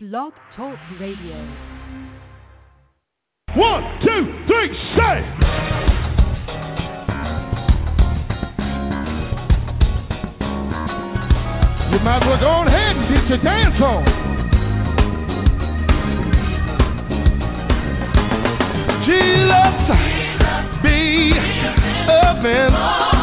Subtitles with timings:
[0.00, 1.34] Blog Talk Radio.
[3.56, 5.18] One, two, three, say!
[11.90, 14.04] You might as well go ahead and get your dance on.
[19.04, 19.82] Jesus,
[20.84, 21.32] be
[22.08, 23.17] a man.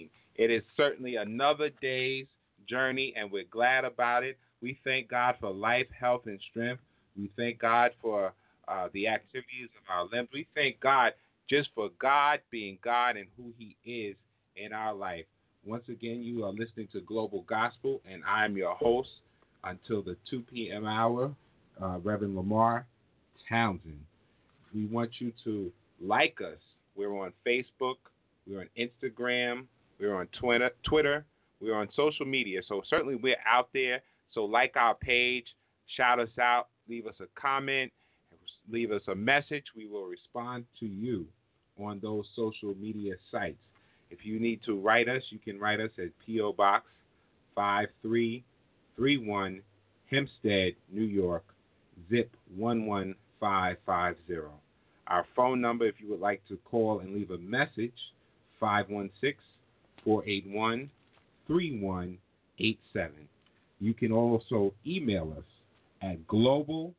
[0.00, 0.10] 2018.
[0.36, 2.26] It is certainly another day's
[2.68, 4.38] journey, and we're glad about it.
[4.62, 6.82] We thank God for life, health, and strength.
[7.18, 8.32] We thank God for
[8.68, 10.28] uh, the activities of our limbs.
[10.32, 11.12] We thank God
[11.48, 14.16] just for God being God and who He is
[14.56, 15.24] in our life.
[15.64, 19.10] Once again, you are listening to Global Gospel, and I'm your host,
[19.64, 20.86] until the 2 p.m.
[20.86, 21.34] hour,
[21.82, 22.86] uh, Reverend Lamar
[23.48, 24.00] Townsend.
[24.74, 25.70] We want you to
[26.00, 26.58] like us.
[26.96, 27.96] We're on Facebook,
[28.46, 29.64] we're on Instagram,
[30.00, 31.24] we're on Twitter, Twitter,
[31.60, 32.60] we're on social media.
[32.66, 34.00] So certainly we're out there.
[34.32, 35.44] So like our page,
[35.96, 37.92] shout us out, leave us a comment,
[38.70, 39.64] leave us a message.
[39.76, 41.26] We will respond to you
[41.78, 43.58] on those social media sites.
[44.10, 46.54] If you need to write us, you can write us at P.O.
[46.54, 46.86] Box
[47.54, 49.62] 5331,
[50.10, 51.44] Hempstead, New York,
[52.10, 54.50] zip 11550.
[55.06, 57.94] Our phone number, if you would like to call and leave a message,
[58.58, 59.36] 516
[60.04, 60.90] 481
[61.46, 63.12] 3187.
[63.80, 65.44] You can also email us
[66.02, 66.94] at globalgospel17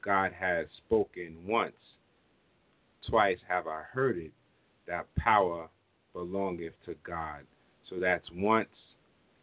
[0.05, 1.73] God has spoken once,
[3.09, 4.33] twice have I heard it,
[4.87, 5.69] that power
[6.13, 7.41] belongeth to God.
[7.91, 8.69] So that's once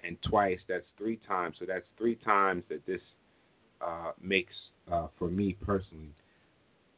[0.03, 1.55] and twice, that's three times.
[1.59, 3.01] So that's three times that this
[3.85, 4.53] uh, makes
[4.91, 6.13] uh, for me personally.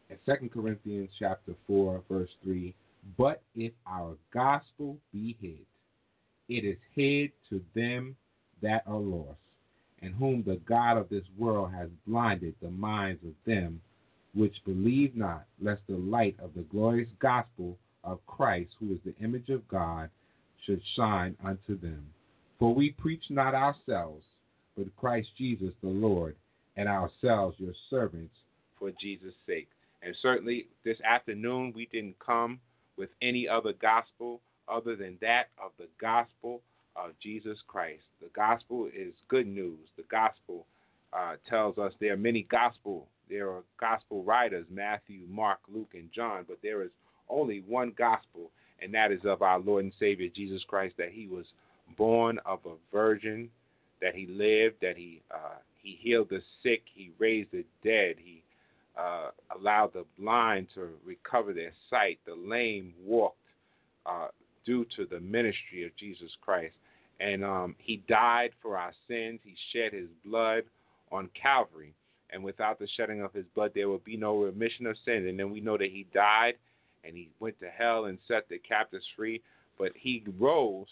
[0.10, 2.74] In 2 Corinthians chapter 4, verse 3,
[3.18, 5.66] but if our gospel be hid,
[6.50, 8.16] it is hid to them
[8.62, 9.38] that are lost,
[10.02, 13.82] and whom the God of this world has blinded the minds of them
[14.34, 19.16] which believe not, lest the light of the glorious gospel of Christ, who is the
[19.24, 20.10] image of God,
[20.66, 22.06] should shine unto them.
[22.60, 24.26] For we preach not ourselves,
[24.78, 26.36] but Christ Jesus the Lord,
[26.76, 28.34] and ourselves your servants
[28.80, 29.70] for Jesus' sake.
[30.02, 32.60] And certainly this afternoon we didn't come
[32.98, 36.62] with any other gospel other than that of the gospel
[36.96, 38.04] of Jesus Christ.
[38.22, 39.80] The gospel is good news.
[39.98, 40.66] The gospel
[41.12, 43.08] uh, tells us there are many gospel.
[43.30, 46.92] There are gospel writers, Matthew, Mark, Luke, and John, but there is
[47.30, 51.28] only one gospel, and that is of our Lord and Savior Jesus Christ, that he
[51.28, 51.46] was
[51.98, 53.50] born of a virgin,
[54.02, 58.42] that he lived, that he uh, he healed the sick, he raised the dead, he
[58.98, 63.38] uh, allowed the blind to recover their sight, the lame walked
[64.06, 64.28] uh,
[64.66, 66.76] due to the ministry of Jesus Christ.
[67.20, 69.40] And um, he died for our sins.
[69.44, 70.64] He shed his blood
[71.12, 71.94] on Calvary.
[72.34, 75.28] And without the shedding of his blood, there would be no remission of sin.
[75.28, 76.56] And then we know that he died
[77.04, 79.42] and he went to hell and set the captives free.
[79.78, 80.88] But he rose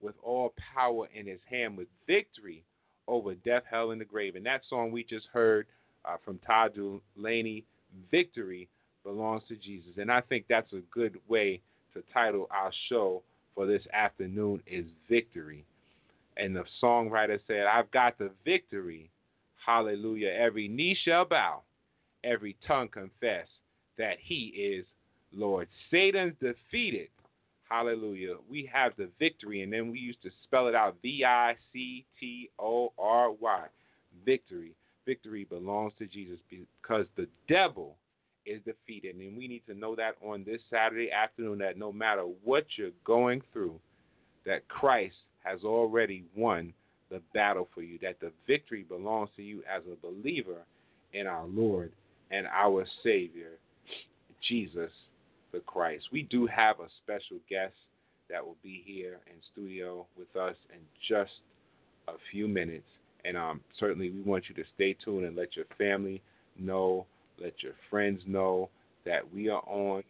[0.00, 2.62] with all power in his hand with victory
[3.08, 4.36] over death, hell, and the grave.
[4.36, 5.66] And that song we just heard
[6.04, 7.64] uh, from Todd Dulaney,
[8.10, 8.68] Victory
[9.04, 9.92] Belongs to Jesus.
[9.98, 11.60] And I think that's a good way
[11.92, 13.22] to title our show
[13.54, 15.64] for this afternoon is Victory.
[16.36, 19.10] And the songwriter said, I've got the victory.
[19.64, 20.28] Hallelujah.
[20.28, 21.62] Every knee shall bow,
[22.22, 23.46] every tongue confess
[23.98, 24.84] that he is
[25.32, 25.68] Lord.
[25.90, 27.08] Satan's defeated.
[27.68, 28.36] Hallelujah.
[28.48, 32.04] We have the victory, and then we used to spell it out V I C
[32.20, 33.64] T O R Y.
[34.24, 34.74] Victory.
[35.06, 37.96] Victory belongs to Jesus because the devil
[38.46, 39.16] is defeated.
[39.16, 42.90] And we need to know that on this Saturday afternoon that no matter what you're
[43.04, 43.78] going through,
[44.46, 46.72] that Christ has already won
[47.14, 50.62] the battle for you, that the victory belongs to you as a believer
[51.12, 51.92] in our Lord
[52.32, 53.52] and our Savior,
[54.48, 54.90] Jesus
[55.52, 56.06] the Christ.
[56.12, 57.74] We do have a special guest
[58.28, 61.30] that will be here in studio with us in just
[62.08, 62.88] a few minutes.
[63.24, 66.20] And um, certainly, we want you to stay tuned and let your family
[66.58, 67.06] know,
[67.40, 68.68] let your friends know
[69.06, 70.02] that we are on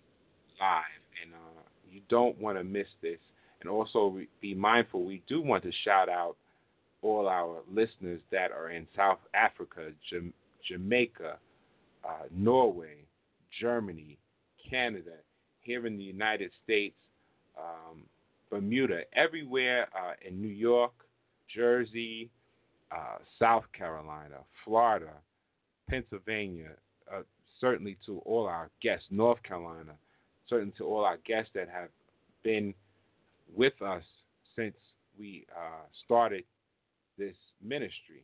[0.59, 1.03] live.
[1.23, 3.19] And uh, you don't want to miss this.
[3.61, 6.37] And also be mindful, we do want to shout out
[7.05, 9.91] all our listeners that are in South Africa,
[10.67, 11.37] Jamaica,
[12.03, 13.05] uh, Norway,
[13.61, 14.17] Germany,
[14.69, 15.19] Canada,
[15.61, 16.97] here in the United States,
[17.59, 18.03] um,
[18.51, 20.93] Bermuda, everywhere uh, in New York,
[21.55, 22.31] Jersey,
[22.91, 25.13] uh, South Carolina, Florida,
[25.89, 26.71] Pennsylvania,
[27.15, 27.21] uh,
[27.61, 29.93] certainly to all our guests, North Carolina,
[30.49, 31.91] certainly to all our guests that have
[32.43, 32.73] been
[33.55, 34.03] with us
[34.57, 34.75] since
[35.19, 36.45] we uh, started
[37.19, 38.23] this ministry.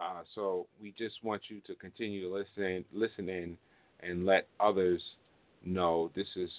[0.00, 3.56] Uh, so we just want you to continue to listen, listen in,
[4.00, 5.00] and let others
[5.64, 6.10] know.
[6.14, 6.50] This is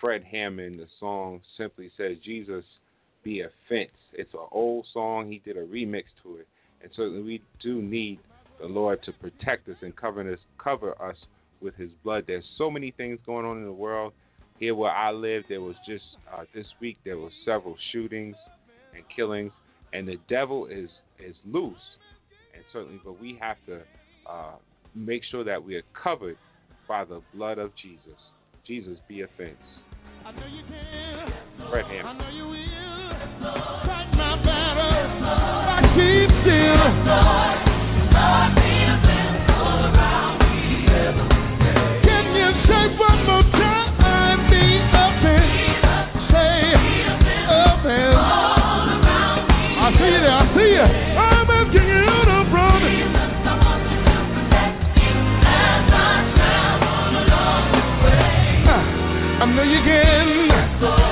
[0.00, 0.78] Fred Hammond.
[0.78, 2.64] The song simply says, "Jesus
[3.22, 5.30] be a fence." It's an old song.
[5.30, 6.48] He did a remix to it,
[6.82, 8.18] and certainly we do need
[8.60, 11.16] the Lord to protect us and cover us, cover us
[11.60, 12.24] with His blood.
[12.26, 14.12] There's so many things going on in the world.
[14.58, 18.36] Here where I live, there was just uh, this week there was several shootings
[18.94, 19.52] and killings,
[19.92, 21.76] and the devil is is loose,
[22.54, 23.80] and certainly, but we have to
[24.26, 24.52] uh,
[24.94, 26.38] make sure that we are covered
[26.88, 28.18] by the blood of Jesus.
[28.66, 29.56] Jesus be a fence.
[31.70, 32.20] Fred Hammond.
[33.40, 35.22] Fight my battle.
[35.22, 36.80] I keep still.
[59.40, 61.09] I know you can.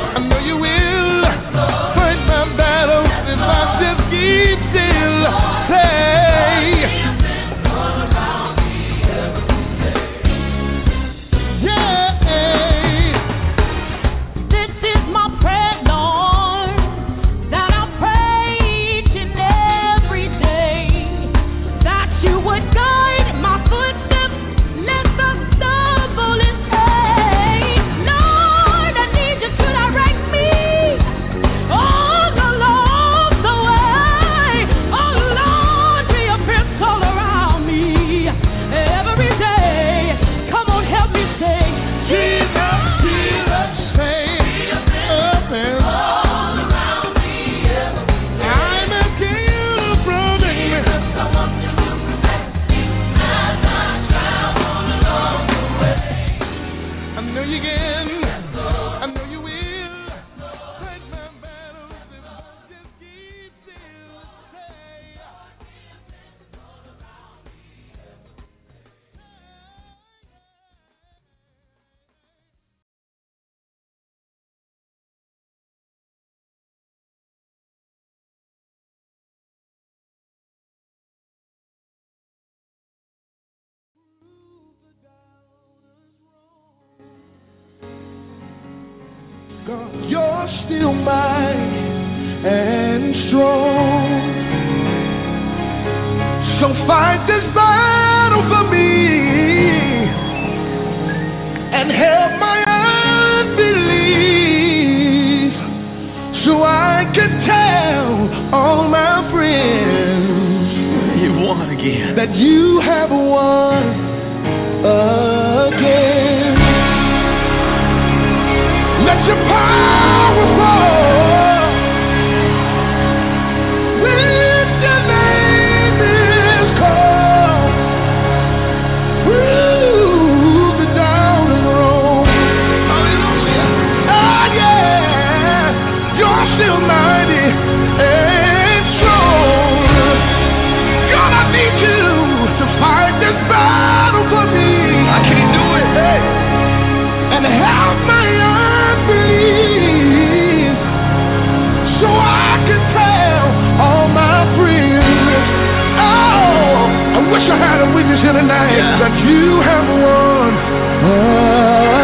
[157.60, 158.98] had a witness here tonight yeah.
[158.98, 160.50] that you have won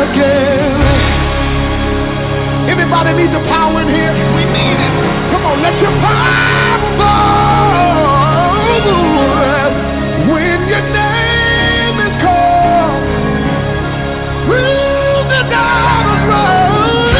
[0.04, 0.74] again.
[2.70, 4.12] Anybody need the power in here?
[4.34, 4.92] We need it.
[5.32, 7.54] Come on, let your power burn
[10.30, 13.04] when your name is called.
[14.46, 17.14] Through the diamond road.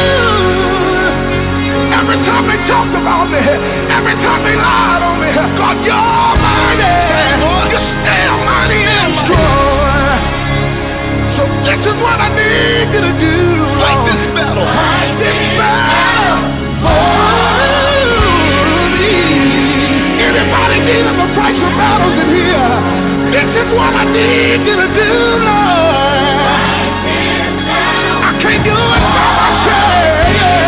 [1.93, 7.64] Every time they talked about me, every time they lied on me, God, you're mighty.
[11.37, 13.33] So this is what I need you to do.
[13.77, 14.65] Fight this battle.
[14.65, 16.39] Fight this battle.
[16.81, 16.89] for
[18.97, 19.13] me.
[20.17, 22.73] Anybody needing the price of battles in here?
[23.31, 25.11] This is what I need you to do,
[25.45, 26.65] Lord.
[28.25, 30.64] I can't do it by myself.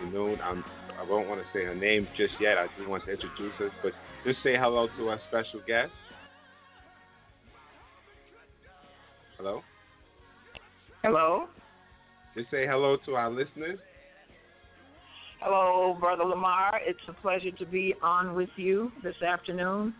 [0.00, 0.38] Afternoon.
[0.42, 0.64] I'm,
[0.98, 2.58] I won't want to say her name just yet.
[2.58, 3.92] I do want to introduce her, but
[4.24, 5.92] just say hello to our special guest.
[9.36, 9.62] Hello?
[11.02, 11.46] Hello.
[12.36, 13.78] Just say hello to our listeners.
[15.40, 16.80] Hello, Brother Lamar.
[16.86, 19.94] It's a pleasure to be on with you this afternoon.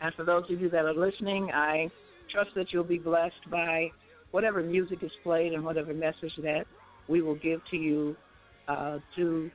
[0.00, 1.90] And for those of you that are listening, I
[2.32, 3.90] trust that you'll be blessed by
[4.30, 6.64] whatever music is played and whatever message that
[7.08, 8.16] we will give to you
[8.70, 9.50] uh, to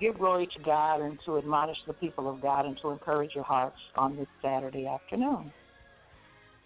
[0.00, 3.44] give glory to God and to admonish the people of God and to encourage your
[3.44, 5.52] hearts on this Saturday afternoon.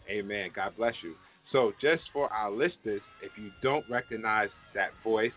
[0.08, 0.50] Amen.
[0.54, 1.14] God bless you.
[1.52, 5.32] So, just for our listeners, if you don't recognize that voice,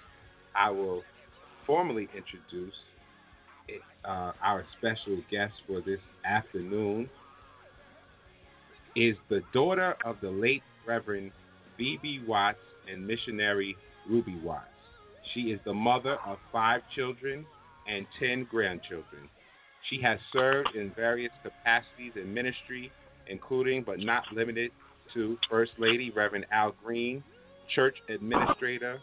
[0.55, 1.01] I will
[1.65, 2.73] formally introduce
[4.05, 7.09] uh, our special guest for this afternoon.
[8.95, 11.31] Is the daughter of the late Reverend
[11.77, 12.21] B.B.
[12.27, 12.59] Watts
[12.91, 13.75] and missionary
[14.07, 14.67] Ruby Watts.
[15.33, 17.45] She is the mother of five children
[17.87, 19.29] and ten grandchildren.
[19.89, 22.91] She has served in various capacities in ministry,
[23.27, 24.71] including but not limited
[25.13, 27.23] to First Lady Reverend Al Green,
[27.73, 28.99] Church Administrator,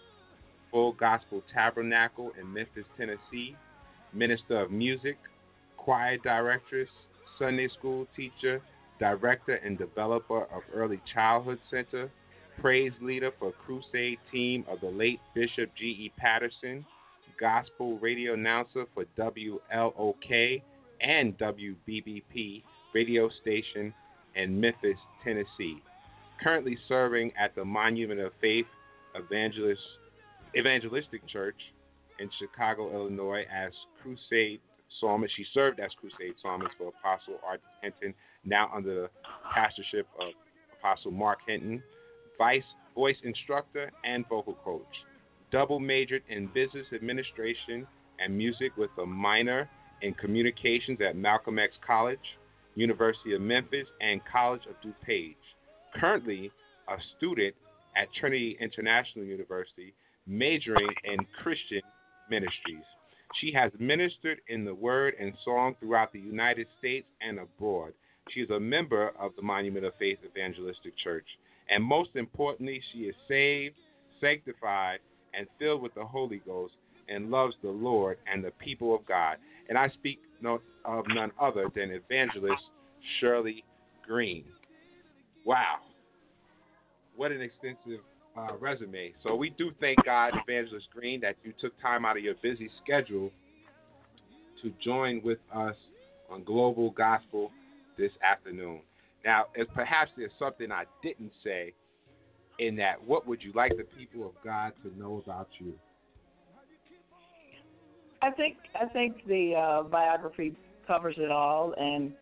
[0.71, 3.57] Full Gospel Tabernacle in Memphis, Tennessee,
[4.13, 5.17] Minister of Music,
[5.77, 6.89] Choir Directress,
[7.39, 8.63] Sunday School Teacher,
[8.99, 12.11] Director and Developer of Early Childhood Center,
[12.61, 16.13] Praise Leader for Crusade Team of the late Bishop G.E.
[16.19, 16.85] Patterson,
[17.41, 20.63] Gospel Radio Announcer for WLOK
[21.01, 22.63] and WBBP
[22.95, 23.95] radio station
[24.37, 25.83] in Memphis, Tennessee.
[26.43, 28.67] Currently serving at the Monument of Faith
[29.15, 29.81] Evangelist,
[30.55, 31.57] Evangelistic Church
[32.19, 34.61] in Chicago, Illinois, as Crusade
[35.01, 35.33] Psalmist.
[35.35, 38.13] She served as Crusade Psalmist for Apostle Art Henton,
[38.45, 39.11] now under the
[39.55, 40.35] pastorship of
[40.79, 41.83] Apostle Mark Henton,
[42.41, 45.05] Vice Voice Instructor and Vocal Coach.
[45.53, 47.87] Double majored in Business Administration
[48.19, 49.69] and Music with a minor
[50.01, 52.19] in Communications at Malcolm X College,
[52.77, 55.37] University of Memphis, and College of DuPage.
[56.01, 56.51] Currently
[56.89, 57.55] a student
[57.95, 59.93] at Trinity International University,
[60.27, 61.83] majoring in Christian
[62.31, 62.89] ministries.
[63.39, 67.93] She has ministered in the word and song throughout the United States and abroad.
[68.31, 71.27] She is a member of the Monument of Faith Evangelistic Church.
[71.71, 73.77] And most importantly, she is saved,
[74.21, 74.99] sanctified,
[75.35, 76.75] and filled with the Holy Ghost
[77.09, 79.37] and loves the Lord and the people of God.
[79.69, 80.19] And I speak
[80.85, 82.63] of none other than evangelist
[83.19, 83.65] Shirley
[84.07, 84.45] Green.
[85.45, 85.77] Wow.
[87.17, 88.01] What an extensive
[88.37, 89.13] uh, resume.
[89.23, 92.71] So we do thank God, Evangelist Green, that you took time out of your busy
[92.83, 93.31] schedule
[94.63, 95.75] to join with us
[96.31, 97.51] on Global Gospel
[97.99, 98.81] this afternoon.
[99.25, 101.75] Now, if perhaps there's something I didn't say
[102.59, 105.75] in that, what would you like the people of God to know about you?
[108.23, 110.55] I think I think the uh, biography
[110.87, 112.13] covers it all, and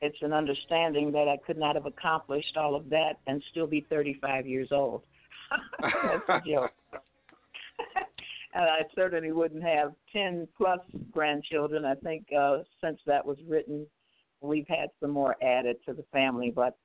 [0.00, 3.86] it's an understanding that I could not have accomplished all of that and still be
[3.88, 5.02] 35 years old.
[5.80, 6.72] That's a joke.
[8.54, 11.84] and I certainly wouldn't have 10 plus grandchildren.
[11.84, 13.86] I think uh, since that was written,
[14.42, 16.52] we've had some more added to the family.
[16.54, 16.76] But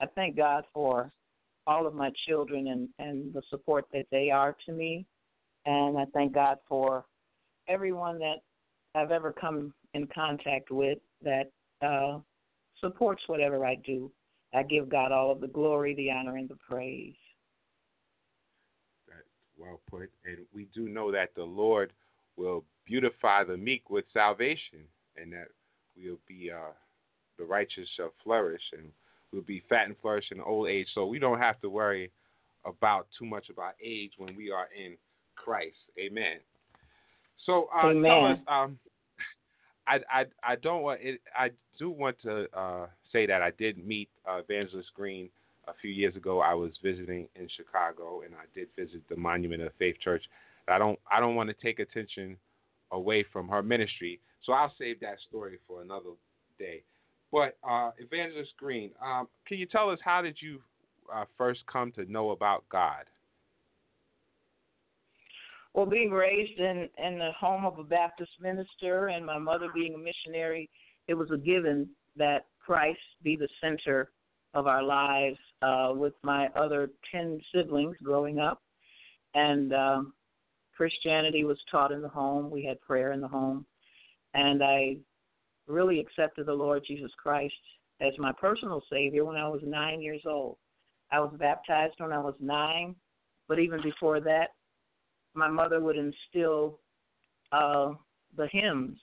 [0.00, 1.10] I thank God for
[1.66, 5.06] all of my children and, and the support that they are to me.
[5.64, 7.04] And I thank God for
[7.68, 8.36] everyone that
[8.94, 11.50] I've ever come in contact with that
[11.82, 12.18] uh,
[12.80, 14.10] supports whatever I do.
[14.54, 17.14] I give God all of the glory, the honor, and the praise.
[19.08, 19.20] That's
[19.58, 20.10] well put.
[20.24, 21.92] And we do know that the Lord
[22.36, 24.80] will beautify the meek with salvation,
[25.16, 25.48] and that
[25.96, 26.72] we'll be uh,
[27.38, 28.90] the righteous shall flourish, and
[29.32, 30.86] we'll be fat and flourish in old age.
[30.94, 32.10] So we don't have to worry
[32.64, 34.96] about too much about age when we are in
[35.36, 35.76] Christ.
[35.98, 36.38] Amen.
[37.44, 38.02] So uh, Amen.
[38.02, 38.38] tell us.
[38.48, 38.78] Um,
[39.86, 41.20] I, I I don't want it.
[41.38, 45.28] I do want to uh, say that I did meet uh, Evangelist Green
[45.68, 46.40] a few years ago.
[46.40, 50.22] I was visiting in Chicago, and I did visit the Monument of Faith Church.
[50.68, 52.36] I don't I don't want to take attention
[52.90, 56.10] away from her ministry, so I'll save that story for another
[56.58, 56.82] day.
[57.32, 60.60] But uh, Evangelist Green, um, can you tell us how did you
[61.12, 63.04] uh, first come to know about God?
[65.74, 69.94] Well, being raised in in the home of a Baptist minister and my mother being
[69.94, 70.70] a missionary,
[71.06, 74.10] it was a given that Christ be the center
[74.54, 75.36] of our lives.
[75.62, 78.62] Uh, with my other ten siblings growing up,
[79.34, 80.12] and um,
[80.76, 82.50] Christianity was taught in the home.
[82.50, 83.66] We had prayer in the home,
[84.34, 84.96] and I
[85.66, 87.54] really accepted the Lord Jesus Christ
[88.00, 90.56] as my personal Savior when I was nine years old.
[91.10, 92.94] I was baptized when I was nine,
[93.48, 94.48] but even before that,
[95.34, 96.80] my mother would instill
[97.52, 97.92] uh,
[98.36, 98.98] the hymns,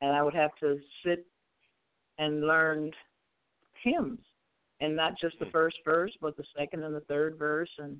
[0.00, 1.26] and I would have to sit
[2.18, 2.90] and learn
[3.82, 4.20] hymns,
[4.80, 7.70] and not just the first verse, but the second and the third verse.
[7.78, 7.96] And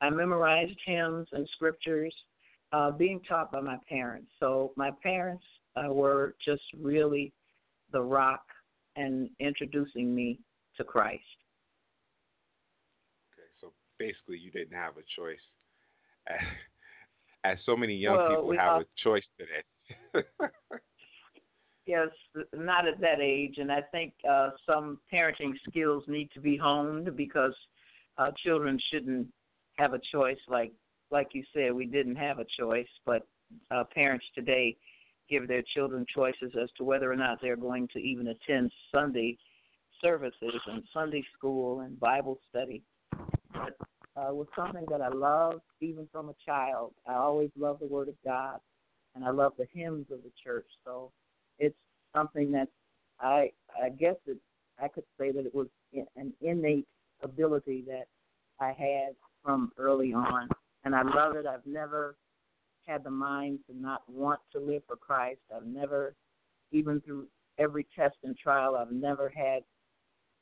[0.00, 2.14] I memorized hymns and scriptures
[2.72, 4.30] uh, being taught by my parents.
[4.40, 5.44] So my parents
[5.76, 7.32] uh, were just really
[7.92, 8.42] the rock
[8.96, 10.40] and introducing me
[10.76, 11.22] to Christ.
[13.34, 15.38] Okay, so basically, you didn't have a choice.
[17.44, 20.26] As so many young Well, people have all- a choice today.
[21.86, 22.08] Yes,
[22.54, 27.16] not at that age, and I think uh, some parenting skills need to be honed
[27.16, 27.54] because
[28.18, 29.26] uh, children shouldn't
[29.78, 30.36] have a choice.
[30.48, 30.70] Like
[31.10, 33.26] like you said, we didn't have a choice, but
[33.70, 34.76] uh, parents today
[35.28, 39.36] give their children choices as to whether or not they're going to even attend Sunday
[40.02, 42.82] services and Sunday school and Bible study.
[43.52, 43.76] But
[44.16, 46.92] uh, was something that I loved even from a child.
[47.06, 48.58] I always loved the Word of God,
[49.14, 50.66] and I love the hymns of the church.
[50.84, 51.12] So
[51.58, 51.76] it's
[52.14, 52.68] something that
[53.20, 54.38] I I guess it
[54.80, 56.86] I could say that it was an innate
[57.22, 58.06] ability that
[58.60, 59.14] I had
[59.44, 60.48] from early on,
[60.84, 61.46] and I love it.
[61.46, 62.16] I've never
[62.88, 65.40] had the mind to not want to live for Christ.
[65.54, 66.14] I've never,
[66.72, 67.26] even through
[67.58, 69.62] every test and trial, I've never had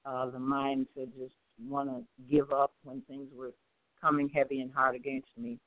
[0.05, 1.35] uh, the mind to just
[1.69, 3.53] want to give up when things were
[4.01, 5.59] coming heavy and hard against me.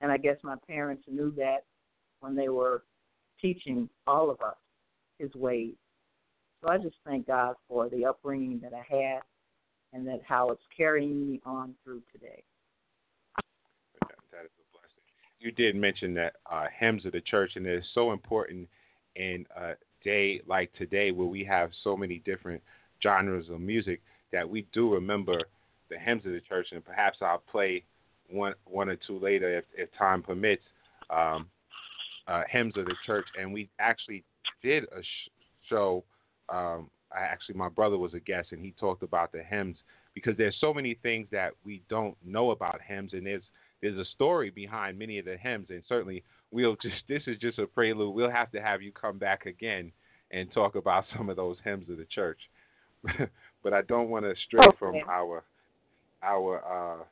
[0.00, 1.64] And I guess my parents knew that
[2.20, 2.84] when they were
[3.40, 4.56] teaching all of us
[5.18, 5.74] his ways.
[6.62, 9.20] So I just thank God for the upbringing that I had
[9.92, 12.42] and that how it's carrying me on through today.
[14.08, 15.02] That- that is a blessing.
[15.44, 18.66] You did mention that uh, hymns of the church, and it's so important
[19.14, 22.62] in a day like today where we have so many different
[23.02, 24.00] genres of music
[24.32, 25.38] that we do remember
[25.90, 27.84] the hymns of the church, and perhaps I'll play
[28.30, 30.62] one one or two later if, if time permits.
[31.10, 31.48] Um,
[32.26, 34.24] uh, hymns of the church, and we actually
[34.62, 35.30] did a sh-
[35.68, 36.02] show.
[36.48, 39.76] Um, I actually, my brother was a guest, and he talked about the hymns
[40.14, 43.42] because there's so many things that we don't know about hymns, and there's
[43.84, 47.58] there's a story behind many of the hymns, and certainly we'll just this is just
[47.58, 48.14] a prelude.
[48.14, 49.92] We'll have to have you come back again
[50.30, 52.38] and talk about some of those hymns of the church.
[53.62, 54.76] but I don't want to stray Okay.
[54.78, 55.44] from our
[56.22, 57.04] our uh,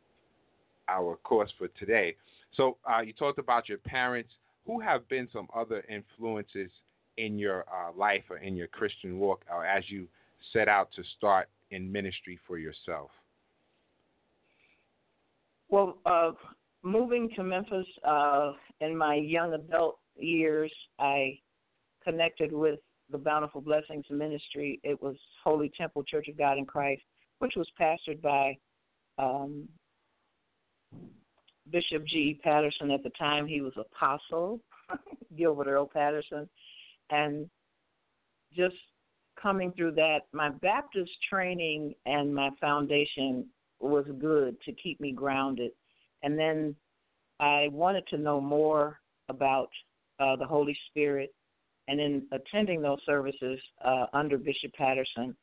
[0.88, 2.16] our course for today.
[2.56, 4.30] So uh, you talked about your parents.
[4.64, 6.70] Who have been some other influences
[7.18, 10.06] in your uh, life or in your Christian walk, or as you
[10.52, 13.11] set out to start in ministry for yourself?
[15.68, 16.32] Well, uh,
[16.83, 21.38] moving to Memphis uh, in my young adult years, I
[22.05, 24.81] connected with the Bountiful Blessings Ministry.
[24.83, 27.03] It was Holy Temple Church of God in Christ,
[27.38, 28.57] which was pastored by
[29.18, 29.68] um,
[31.71, 32.40] Bishop G.
[32.42, 32.90] Patterson.
[32.90, 34.61] At the time, he was apostle,
[35.37, 36.49] Gilbert Earl Patterson.
[37.11, 37.49] And
[38.55, 38.77] just
[39.40, 43.47] coming through that, my Baptist training and my foundation
[43.81, 45.73] was good to keep me grounded.
[46.22, 46.76] And then
[47.40, 49.70] I wanted to know more about
[50.20, 51.35] uh, the Holy Spirit.
[51.88, 55.37] And in attending those services uh, under Bishop Patterson,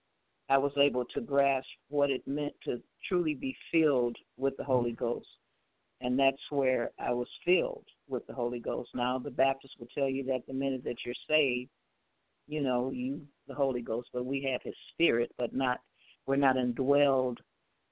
[0.49, 4.93] I was able to grasp what it meant to truly be filled with the Holy
[4.93, 5.27] Ghost.
[6.01, 8.89] And that's where I was filled with the Holy Ghost.
[8.95, 11.69] Now, the Baptists will tell you that the minute that you're saved,
[12.47, 15.81] you know, you the Holy Ghost, but we have His Spirit, but not
[16.25, 17.37] we're not indwelled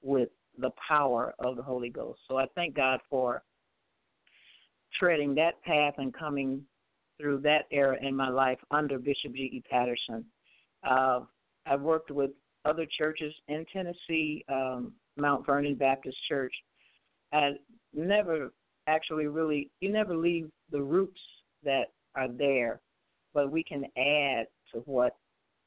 [0.02, 2.20] with the power of the Holy Ghost.
[2.28, 3.44] So I thank God for
[5.00, 6.64] treading that path and coming
[7.20, 9.64] through that era in my life under Bishop G.E.
[9.70, 10.26] Patterson.
[10.88, 11.22] Uh,
[11.66, 12.32] I've worked with
[12.66, 16.54] other churches in Tennessee, um, Mount Vernon Baptist Church.
[17.34, 17.52] I
[17.94, 18.52] never
[18.88, 21.20] actually really, you never leave the roots
[21.64, 22.82] that are there,
[23.34, 25.18] but we can add to what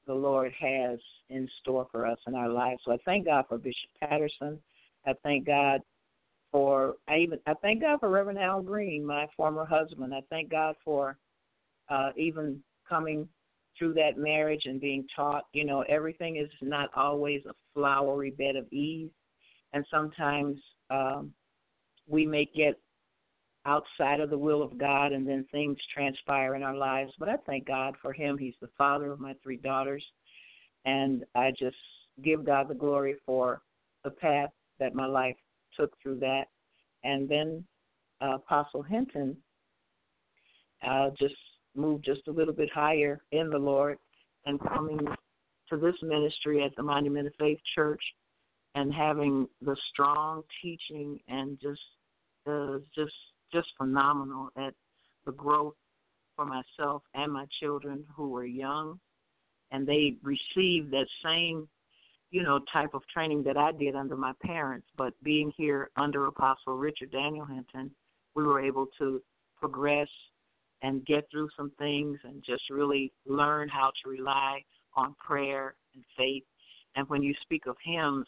[0.06, 0.98] the Lord has
[1.28, 2.80] in store for us in our lives.
[2.84, 4.58] So I thank God for Bishop Patterson.
[5.06, 5.80] I thank God
[6.52, 10.14] for I even I thank God for Reverend Al Green, my former husband.
[10.14, 11.16] I thank God for
[11.88, 13.28] uh, even coming
[13.78, 18.56] through that marriage and being taught, you know, everything is not always a flowery bed
[18.56, 19.10] of ease,
[19.72, 20.58] and sometimes
[20.90, 21.32] um,
[22.06, 22.78] we may get
[23.66, 27.12] outside of the will of God, and then things transpire in our lives.
[27.18, 28.38] But I thank God for him.
[28.38, 30.04] He's the father of my three daughters,
[30.84, 31.76] and I just
[32.22, 33.62] give God the glory for
[34.04, 34.50] the path
[34.80, 35.36] that my life
[35.78, 36.44] took through that.
[37.04, 37.64] And then
[38.20, 39.36] uh, Apostle Henton
[40.86, 41.34] uh, just
[41.74, 43.98] moved just a little bit higher in the Lord
[44.46, 44.98] and coming
[45.68, 48.02] to this ministry at the Monument of Faith Church
[48.74, 51.80] and having the strong teaching and just
[52.46, 53.12] uh, just
[53.52, 54.74] just phenomenal at
[55.26, 55.74] the growth
[56.36, 58.98] for myself and my children who were young
[59.72, 61.68] and they received that same
[62.30, 66.26] you know type of training that I did under my parents but being here under
[66.26, 67.90] apostle Richard Daniel Henton
[68.34, 69.20] we were able to
[69.58, 70.08] progress
[70.82, 74.62] and get through some things and just really learn how to rely
[74.96, 76.44] on prayer and faith.
[76.96, 78.26] And when you speak of hymns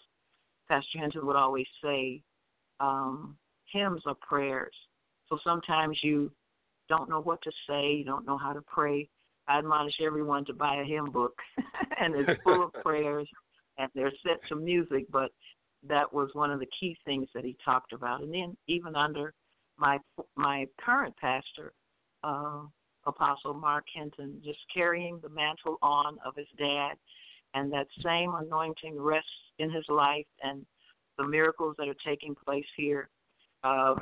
[0.69, 2.23] Pastor Henton would always say
[2.81, 3.37] um
[3.73, 4.75] hymns are prayers.
[5.29, 6.31] So sometimes you
[6.89, 9.09] don't know what to say, you don't know how to pray.
[9.49, 11.35] I admonish everyone to buy a hymn book,
[12.01, 13.29] and it's full of prayers,
[13.83, 15.07] and there's set to music.
[15.11, 15.31] But
[15.89, 18.23] that was one of the key things that he talked about.
[18.23, 19.35] And then even under
[19.77, 19.99] my
[20.37, 21.73] my current pastor,
[22.23, 22.63] uh,
[23.05, 26.93] Apostle Mark Henton, just carrying the mantle on of his dad,
[27.55, 30.65] and that same anointing rests in his life, and
[31.19, 33.09] the miracles that are taking place here.
[33.65, 33.95] Uh,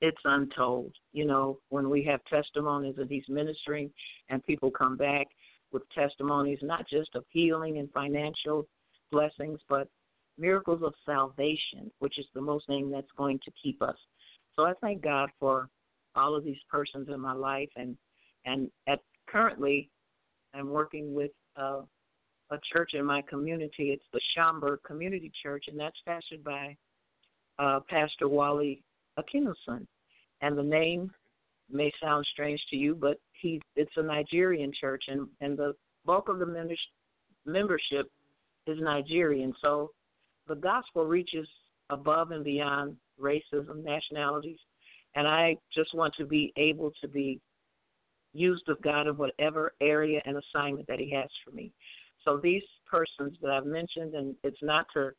[0.00, 0.92] it's untold.
[1.12, 3.90] You know, when we have testimonies of he's ministering
[4.28, 5.28] and people come back
[5.74, 8.66] with testimonies not just of healing and financial
[9.12, 9.88] blessings, but
[10.38, 13.96] miracles of salvation, which is the most thing that's going to keep us.
[14.56, 15.68] So I thank God for
[16.16, 17.96] all of these persons in my life and
[18.46, 19.90] and at currently
[20.54, 21.82] I'm working with uh,
[22.50, 23.90] a church in my community.
[23.90, 26.76] It's the Schaumburg Community Church, and that's pastored by
[27.58, 28.82] uh, Pastor Wally
[29.18, 29.86] Akinelson
[30.44, 31.10] and the name
[31.70, 36.28] may sound strange to you, but he it's a Nigerian church, and and the bulk
[36.28, 36.80] of the members,
[37.44, 38.10] membership
[38.66, 39.52] is Nigerian.
[39.60, 39.90] So
[40.48, 41.46] the gospel reaches
[41.90, 44.58] above and beyond racism, nationalities,
[45.14, 47.38] and I just want to be able to be
[48.32, 51.70] used of God in whatever area and assignment that He has for me.
[52.24, 55.10] So these persons that I've mentioned, and it's not to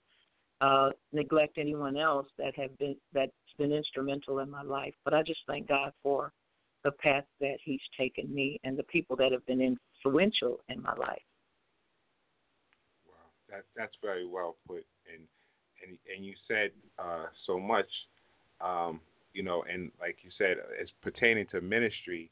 [0.62, 4.96] uh, neglect anyone else that have been that's been instrumental in my life.
[5.04, 6.34] But I just thank God for
[6.86, 10.93] the path that He's taken me and the people that have been influential in my
[10.93, 11.21] life.
[13.06, 13.15] Wow,
[13.50, 15.24] that that's very well put, and
[15.86, 17.89] and and you said uh, so much,
[18.62, 19.02] um,
[19.34, 22.30] you know, and like you said, as pertaining to ministry,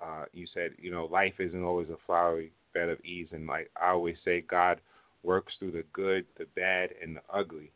[0.00, 3.70] uh, you said you know life isn't always a flowery bed of ease, and like
[3.80, 4.80] I always say, God
[5.22, 7.70] works through the good, the bad, and the ugly.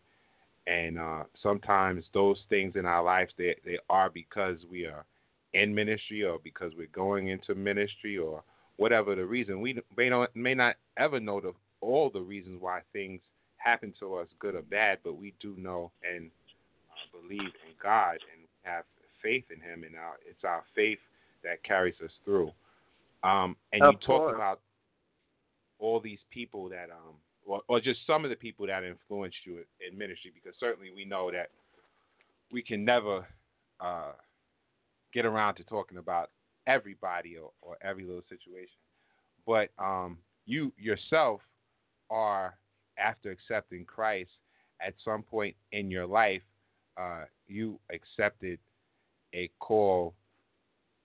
[0.66, 5.04] And uh, sometimes those things in our lives they they are because we are
[5.54, 8.42] in ministry or because we're going into ministry or
[8.76, 9.60] whatever the reason.
[9.60, 13.20] We may not may not ever know the, all the reasons why things
[13.56, 16.30] happen to us, good or bad, but we do know and
[16.90, 18.84] uh, believe in God and have
[19.22, 20.98] faith in Him, and our, it's our faith
[21.42, 22.50] that carries us through.
[23.22, 24.34] Um, and of you talk course.
[24.34, 24.60] about
[25.78, 27.14] all these people that um,
[27.46, 30.32] or, or just some of the people that influenced you in ministry?
[30.34, 31.50] Because certainly we know that
[32.52, 33.26] we can never
[33.80, 34.12] uh,
[35.12, 36.30] get around to talking about
[36.66, 38.78] everybody or, or every little situation.
[39.46, 41.40] But um, you yourself
[42.10, 42.56] are,
[42.98, 44.30] after accepting Christ,
[44.80, 46.42] at some point in your life,
[47.00, 48.58] uh, you accepted
[49.34, 50.14] a call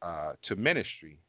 [0.01, 1.19] uh, to ministry.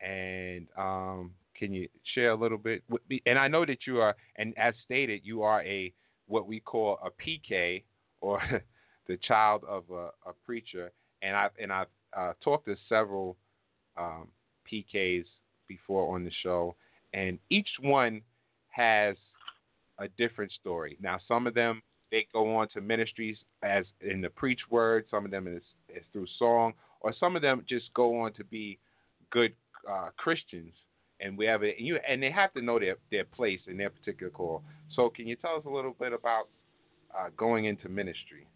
[0.00, 2.82] And um, can you share a little bit?
[3.08, 3.22] me?
[3.26, 5.92] And I know that you are, and as stated, you are a
[6.26, 7.82] what we call a PK
[8.20, 8.40] or
[9.06, 10.90] the child of a, a preacher.
[11.22, 13.36] And I've and I've uh, talked to several
[13.96, 14.28] um,
[14.70, 15.24] PKs
[15.68, 16.74] before on the show,
[17.14, 18.22] and each one
[18.70, 19.16] has
[19.98, 20.96] a different story.
[21.00, 21.82] Now, some of them
[22.12, 25.06] they go on to ministries as in the preach word.
[25.10, 28.44] Some of them is, is through song, or some of them just go on to
[28.44, 28.78] be
[29.30, 29.54] good
[29.90, 30.74] uh, Christians.
[31.20, 33.76] And we have it, and you and they have to know their their place in
[33.76, 34.62] their particular call.
[34.94, 36.48] So, can you tell us a little bit about
[37.16, 38.46] uh, going into ministry?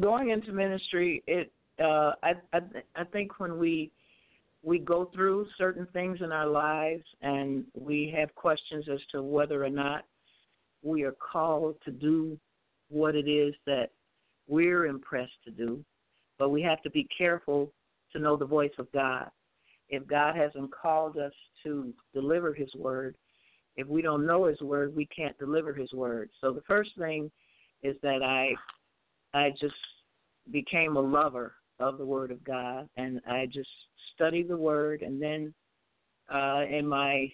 [0.00, 2.60] Going into ministry, it uh, I, I
[2.96, 3.90] I think when we
[4.62, 9.64] we go through certain things in our lives and we have questions as to whether
[9.64, 10.04] or not
[10.82, 12.38] we are called to do
[12.88, 13.90] what it is that
[14.48, 15.84] we're impressed to do,
[16.38, 17.72] but we have to be careful
[18.12, 19.30] to know the voice of God.
[19.88, 21.32] If God hasn't called us
[21.62, 23.16] to deliver His word,
[23.76, 26.30] if we don't know His word, we can't deliver His word.
[26.40, 27.30] So the first thing
[27.82, 28.50] is that I,
[29.34, 29.74] I just
[30.50, 33.68] became a lover of the Word of God, and I just
[34.14, 35.02] studied the Word.
[35.02, 35.52] And then,
[36.32, 37.30] uh, in my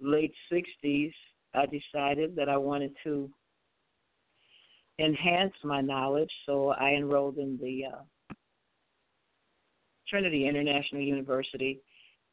[0.00, 1.12] late sixties,
[1.54, 3.28] I decided that I wanted to
[4.98, 8.34] enhance my knowledge, so I enrolled in the uh,
[10.08, 11.80] Trinity International University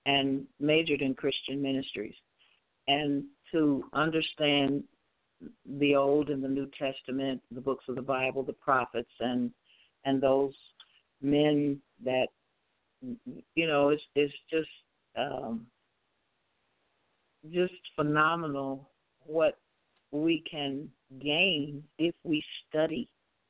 [0.06, 2.15] and majored in Christian ministries.
[2.88, 4.84] And to understand
[5.80, 9.52] the Old and the New Testament, the books of the Bible, the prophets, and
[10.06, 10.54] and those
[11.21, 12.28] men that
[13.56, 14.69] you know it's it's just
[15.17, 15.65] um,
[17.52, 18.89] just phenomenal
[19.26, 19.58] what
[20.12, 20.89] we can
[21.21, 23.08] gain if we study,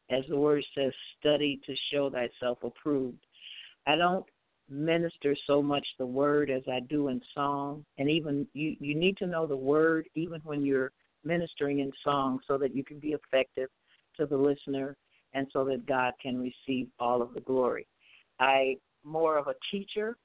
[0.09, 3.19] as the word says, study to show thyself approved.
[3.85, 4.25] I don't
[4.69, 9.17] minister so much the word as I do in song, and even you you need
[9.17, 10.91] to know the word even when you're
[11.23, 13.69] ministering in song, so that you can be effective
[14.17, 14.95] to the listener,
[15.33, 17.87] and so that God can receive all of the glory.
[18.39, 20.17] I more of a teacher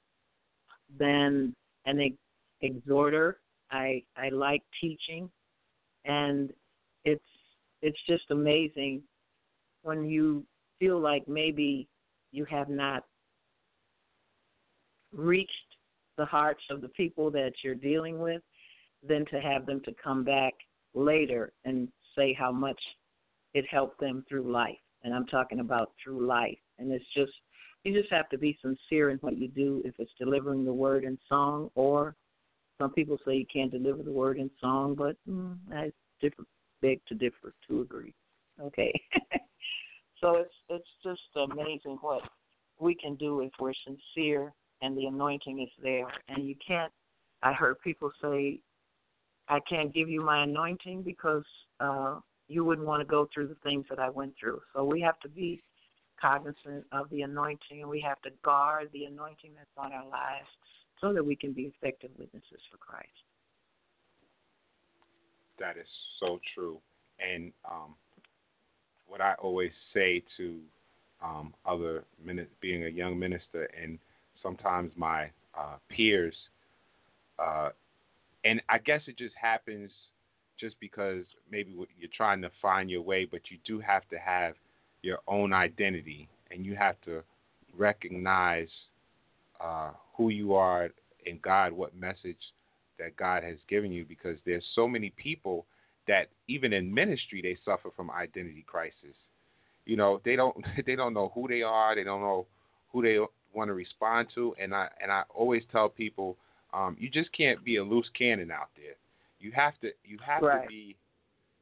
[0.99, 2.17] than an
[2.61, 3.39] exhorter.
[3.71, 5.29] I I like teaching
[6.05, 6.51] and
[7.05, 7.23] it's
[7.81, 9.01] it's just amazing
[9.81, 10.45] when you
[10.79, 11.87] feel like maybe
[12.31, 13.03] you have not
[15.11, 15.51] reached
[16.17, 18.41] the hearts of the people that you're dealing with,
[19.07, 20.53] then to have them to come back
[20.93, 22.79] later and say how much
[23.53, 24.77] it helped them through life.
[25.03, 26.57] And I'm talking about through life.
[26.79, 27.31] And it's just
[27.83, 31.03] you just have to be sincere in what you do if it's delivering the word
[31.03, 32.15] in song or
[32.79, 35.91] some people say you can't deliver the word in song, but mm, I
[36.81, 38.13] beg to differ to agree.
[38.61, 38.91] Okay.
[40.21, 42.21] so it's it's just amazing what
[42.79, 46.07] we can do if we're sincere and the anointing is there.
[46.27, 46.91] And you can't.
[47.41, 48.59] I heard people say,
[49.49, 51.43] "I can't give you my anointing because
[51.79, 55.01] uh, you wouldn't want to go through the things that I went through." So we
[55.01, 55.61] have to be
[56.19, 60.47] cognizant of the anointing, and we have to guard the anointing that's on our lives
[61.01, 63.07] so that we can be effective witnesses for Christ.
[65.59, 65.87] That is
[66.19, 66.79] so true.
[67.19, 67.95] And um,
[69.07, 70.59] what I always say to
[71.23, 73.99] um, other min- being a young minister, and
[74.41, 76.35] sometimes my uh, peers,
[77.39, 77.69] uh,
[78.43, 79.91] and I guess it just happens
[80.59, 84.53] just because maybe you're trying to find your way, but you do have to have
[85.01, 87.23] your own identity, and you have to
[87.77, 88.69] recognize
[89.61, 90.89] uh, who you are
[91.25, 92.37] in God, what message
[92.99, 95.65] that God has given you, because there's so many people
[96.07, 99.15] that even in ministry they suffer from identity crisis.
[99.85, 102.45] You know, they don't they don't know who they are, they don't know
[102.91, 103.17] who they
[103.53, 106.37] want to respond to, and I and I always tell people,
[106.73, 108.95] um, you just can't be a loose cannon out there.
[109.39, 110.63] You have to you have right.
[110.63, 110.95] to be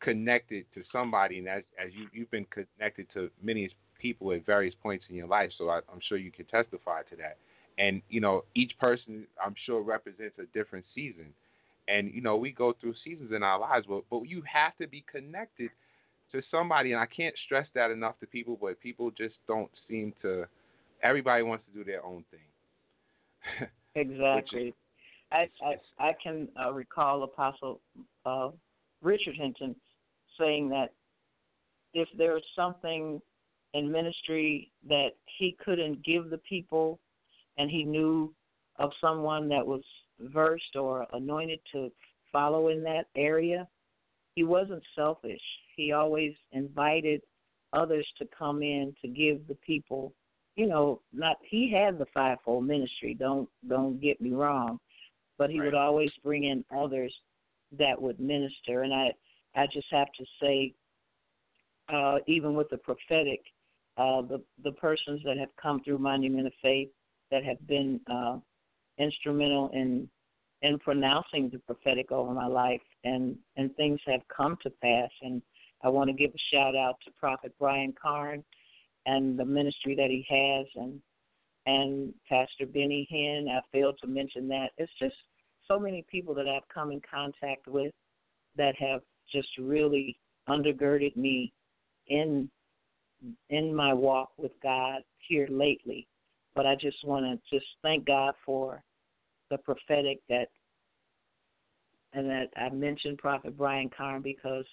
[0.01, 3.69] connected to somebody, and as as you you've been connected to many
[3.99, 7.15] people at various points in your life, so I, I'm sure you can testify to
[7.17, 7.37] that.
[7.77, 11.33] And you know, each person I'm sure represents a different season,
[11.87, 14.87] and you know we go through seasons in our lives, but but you have to
[14.87, 15.69] be connected
[16.31, 20.13] to somebody, and I can't stress that enough to people, but people just don't seem
[20.21, 20.45] to.
[21.03, 23.67] Everybody wants to do their own thing.
[23.95, 24.75] exactly.
[25.31, 27.79] I, I I can uh, recall Apostle
[28.25, 28.49] uh,
[29.01, 29.75] Richard Henton
[30.39, 30.93] saying that
[31.93, 33.21] if there was something
[33.73, 36.99] in ministry that he couldn't give the people
[37.57, 38.33] and he knew
[38.77, 39.83] of someone that was
[40.19, 41.91] versed or anointed to
[42.31, 43.67] follow in that area,
[44.35, 45.41] he wasn't selfish.
[45.75, 47.21] He always invited
[47.73, 50.13] others to come in to give the people,
[50.55, 54.79] you know, not he had the fivefold ministry, don't don't get me wrong,
[55.41, 55.65] but he right.
[55.65, 57.11] would always bring in others
[57.79, 59.11] that would minister and I
[59.55, 60.73] I just have to say,
[61.89, 63.41] uh, even with the prophetic,
[63.97, 66.89] uh, the the persons that have come through Monument of Faith
[67.31, 68.37] that have been uh,
[68.99, 70.07] instrumental in
[70.61, 75.09] in pronouncing the prophetic over my life, and and things have come to pass.
[75.23, 75.41] And
[75.83, 78.43] I want to give a shout out to Prophet Brian Carn
[79.07, 81.01] and the ministry that he has, and
[81.65, 83.49] and Pastor Benny Hinn.
[83.49, 84.69] I failed to mention that.
[84.77, 85.15] It's just
[85.67, 87.93] so many people that I've come in contact with
[88.57, 89.01] that have
[89.31, 90.17] just really
[90.49, 91.53] undergirded me
[92.07, 92.49] in
[93.49, 96.07] in my walk with God here lately.
[96.55, 98.83] But I just want to just thank God for
[99.49, 100.47] the prophetic that
[102.13, 104.65] and that I mentioned Prophet Brian Carn because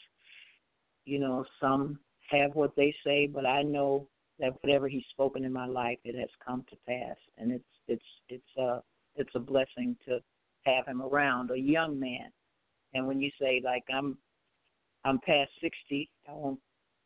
[1.04, 1.98] you know some
[2.30, 4.06] have what they say, but I know
[4.38, 8.04] that whatever he's spoken in my life, it has come to pass, and it's it's
[8.28, 8.82] it's a
[9.16, 10.20] it's a blessing to
[10.64, 12.30] have him around, a young man.
[12.94, 14.16] And when you say like I'm
[15.04, 16.60] I'm past sixty, I won't.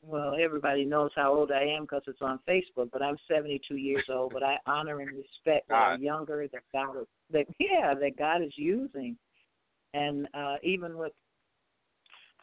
[0.04, 4.02] Well, everybody knows how old I am because it's on Facebook, but I'm 72 years
[4.10, 4.32] old.
[4.32, 8.42] But I honor and respect that I'm younger, that God, is, that yeah, that God
[8.42, 9.16] is using,
[9.94, 11.12] and uh even with,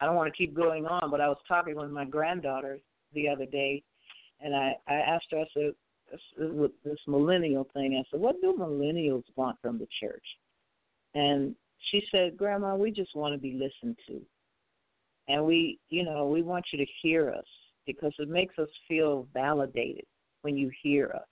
[0.00, 2.78] I don't want to keep going on, but I was talking with my granddaughter
[3.12, 3.82] the other day,
[4.40, 5.72] and I I asked her, I said,
[6.38, 10.24] with this millennial thing, I said, what do millennials want from the church?
[11.14, 11.54] And
[11.90, 14.20] she said, Grandma, we just want to be listened to.
[15.28, 17.44] And we, you know, we want you to hear us
[17.86, 20.04] because it makes us feel validated
[20.42, 21.26] when you hear us.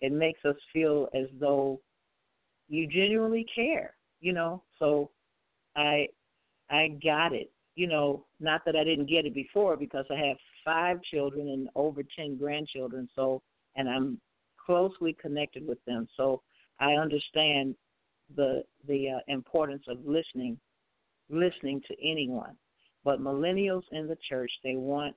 [0.00, 1.80] It makes us feel as though
[2.68, 4.62] you genuinely care, you know.
[4.78, 5.10] So
[5.76, 6.08] I
[6.70, 7.50] I got it.
[7.76, 10.36] You know, not that I didn't get it before because I have
[10.66, 13.40] five children and over 10 grandchildren, so
[13.76, 14.20] and I'm
[14.66, 16.06] closely connected with them.
[16.16, 16.42] So
[16.80, 17.74] I understand
[18.34, 20.58] the the uh, importance of listening
[21.30, 22.56] listening to anyone.
[23.04, 25.14] But millennials in the church, they want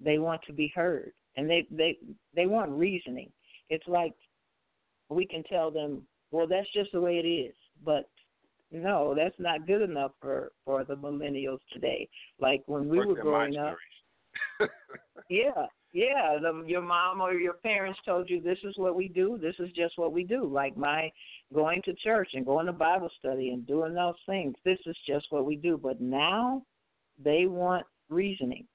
[0.00, 1.98] they want to be heard, and they they
[2.34, 3.30] they want reasoning.
[3.68, 4.14] It's like
[5.10, 8.08] we can tell them, well, that's just the way it is, but
[8.70, 12.08] no, that's not good enough for for the millennials today.
[12.38, 13.76] Like when we were growing up.
[15.28, 16.38] Yeah, yeah.
[16.40, 19.38] The, your mom or your parents told you this is what we do.
[19.40, 20.44] This is just what we do.
[20.46, 21.10] Like my
[21.54, 24.54] going to church and going to Bible study and doing those things.
[24.64, 25.78] This is just what we do.
[25.80, 26.62] But now
[27.22, 28.66] they want reasoning,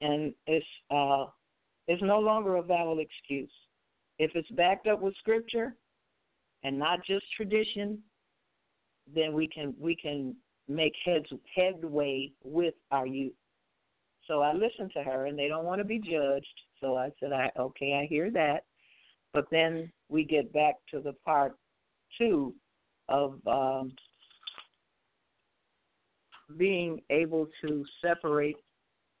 [0.00, 1.26] and it's uh,
[1.88, 3.52] it's no longer a valid excuse.
[4.18, 5.74] If it's backed up with scripture
[6.64, 7.98] and not just tradition,
[9.14, 10.34] then we can we can
[10.68, 13.34] make heads headway with our youth.
[14.26, 16.46] So I listened to her, and they don't want to be judged.
[16.80, 18.64] So I said, "I okay, I hear that."
[19.32, 21.56] But then we get back to the part
[22.18, 22.54] two
[23.08, 23.92] of um,
[26.56, 28.56] being able to separate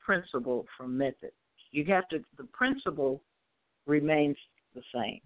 [0.04, 1.32] principle from method.
[1.70, 2.20] You have to.
[2.36, 3.22] The principle
[3.86, 4.36] remains
[4.74, 5.20] the same.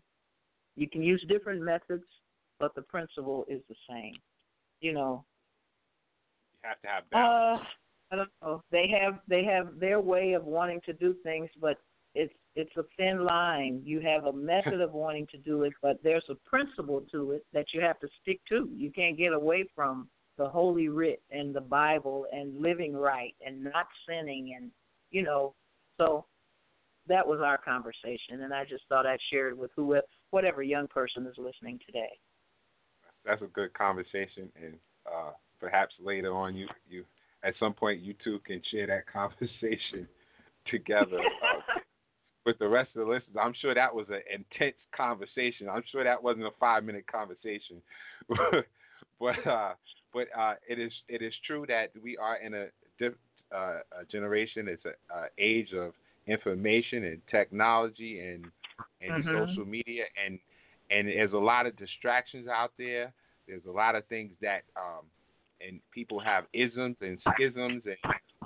[0.76, 2.04] You can use different methods,
[2.58, 4.14] but the principle is the same.
[4.80, 5.24] You know.
[6.62, 7.60] You have to have balance.
[7.62, 7.64] Uh,
[8.10, 8.62] I don't know.
[8.70, 11.78] They have they have their way of wanting to do things, but
[12.14, 13.82] it's it's a thin line.
[13.84, 17.46] You have a method of wanting to do it, but there's a principle to it
[17.52, 18.68] that you have to stick to.
[18.74, 20.08] You can't get away from
[20.38, 24.70] the Holy Writ and the Bible and living right and not sinning and
[25.10, 25.54] you know.
[25.98, 26.26] So
[27.06, 30.88] that was our conversation, and I just thought I'd share it with whoever, whatever young
[30.88, 32.18] person is listening today.
[33.24, 34.74] That's a good conversation, and
[35.06, 37.04] uh, perhaps later on, you you
[37.42, 40.08] at some point you two can share that conversation
[40.70, 41.18] together.
[41.18, 41.80] Uh,
[42.46, 43.36] with the rest of the listeners.
[43.40, 45.68] I'm sure that was an intense conversation.
[45.68, 47.82] I'm sure that wasn't a five minute conversation,
[49.20, 49.74] but uh,
[50.12, 52.66] but uh, it is it is true that we are in a,
[53.54, 54.68] uh, a generation.
[54.68, 55.92] It's an age of
[56.26, 58.46] information and technology and
[59.02, 59.50] and mm-hmm.
[59.50, 60.38] social media and
[60.90, 63.12] and there's a lot of distractions out there.
[63.46, 65.04] There's a lot of things that um,
[65.66, 67.96] and people have isms and schisms and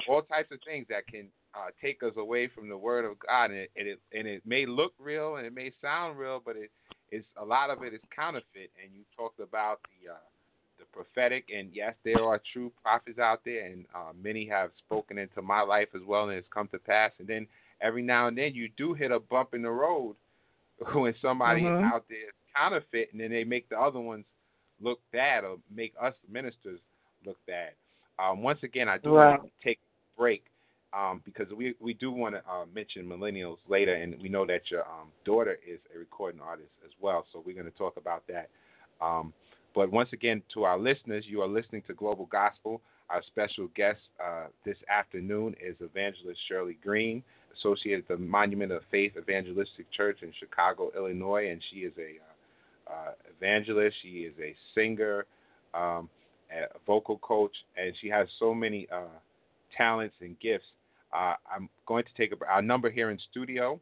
[0.09, 3.47] all types of things that can uh, take us away from the Word of God,
[3.47, 6.57] and it, and it and it may look real and it may sound real, but
[6.57, 6.71] it
[7.13, 8.71] is a lot of it is counterfeit.
[8.83, 10.17] And you talked about the uh,
[10.79, 15.19] the prophetic, and yes, there are true prophets out there, and uh, many have spoken
[15.19, 17.13] into my life as well, and it's come to pass.
[17.19, 17.47] And then
[17.81, 20.17] every now and then you do hit a bump in the road
[20.95, 21.85] when somebody mm-hmm.
[21.85, 24.25] out there is counterfeit, and then they make the other ones
[24.81, 26.81] look bad or make us ministers
[27.27, 27.71] look bad.
[28.19, 29.31] Um, once again, I do right.
[29.31, 30.45] want to take a break
[30.93, 34.63] um, because we we do want to uh, mention millennials later, and we know that
[34.71, 37.27] your um, daughter is a recording artist as well.
[37.33, 38.49] So we're going to talk about that.
[39.01, 39.33] Um,
[39.75, 42.81] but once again, to our listeners, you are listening to Global Gospel.
[43.11, 47.23] Our special guest uh, this afternoon is Evangelist Shirley Green,
[47.59, 52.21] associated at the Monument of Faith Evangelistic Church in Chicago, Illinois, and she is a
[52.23, 52.35] uh,
[52.87, 53.97] uh, evangelist.
[54.03, 55.27] She is a singer,
[55.75, 56.09] um,
[56.55, 59.03] a vocal coach, and she has so many uh,
[59.77, 60.65] talents and gifts.
[61.13, 63.79] Uh, I'm going to take a, our number here in studio,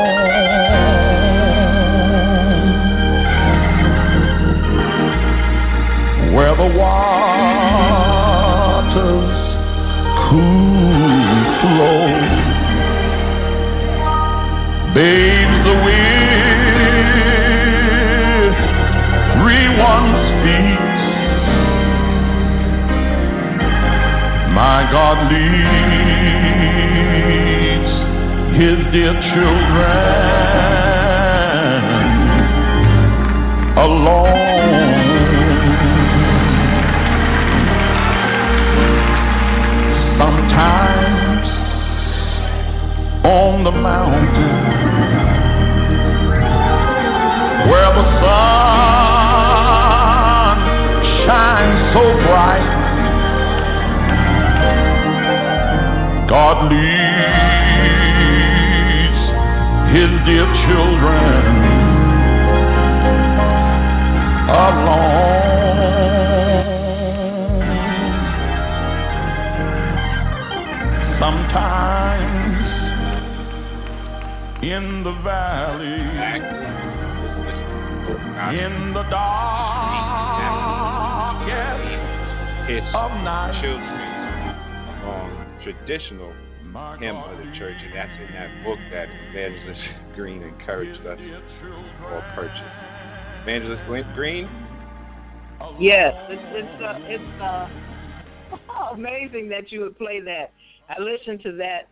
[6.36, 8.26] where the waters
[10.28, 11.32] cool
[11.62, 12.08] flow
[14.94, 16.06] bathes the weary
[19.80, 20.96] one's feet
[24.54, 25.96] my God leads
[28.60, 30.16] his dear children
[33.78, 34.36] alone.
[40.56, 41.48] Sometimes
[43.26, 44.32] on the mountain
[47.70, 48.96] where the sun
[51.28, 52.74] shines so bright,
[56.30, 56.90] God leads
[59.92, 61.44] his dear children
[64.48, 65.55] alone.
[74.76, 75.88] In the valley,
[78.60, 79.56] in the darkest
[82.68, 83.80] His of night, children
[85.08, 85.32] on
[85.64, 86.34] traditional
[87.00, 89.80] hymn God of the church, and that's in that book that Evangelist
[90.16, 91.20] Green encouraged us
[92.04, 92.76] all purchase.
[93.44, 94.50] Evangelist Glen- Green,
[95.80, 97.70] Yes, it's it's uh, it's uh,
[98.94, 100.52] amazing that you would play that.
[100.90, 101.88] I listened to that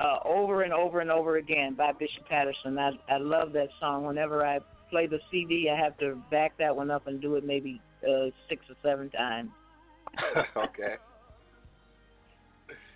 [0.00, 2.78] uh, over and over and over again by Bishop Patterson.
[2.78, 4.04] I I love that song.
[4.04, 7.44] Whenever I play the CD, I have to back that one up and do it
[7.44, 9.50] maybe uh, six or seven times.
[10.56, 10.96] okay.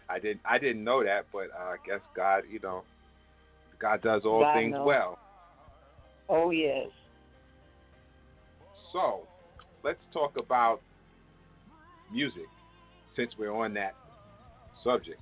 [0.09, 2.83] I didn't I didn't know that, but uh, I guess God, you know,
[3.79, 4.87] God does all God things knows.
[4.87, 5.19] well.
[6.29, 6.89] Oh yes.
[8.93, 9.23] So,
[9.83, 10.81] let's talk about
[12.13, 12.47] music
[13.17, 13.95] since we're on that
[14.85, 15.21] subject.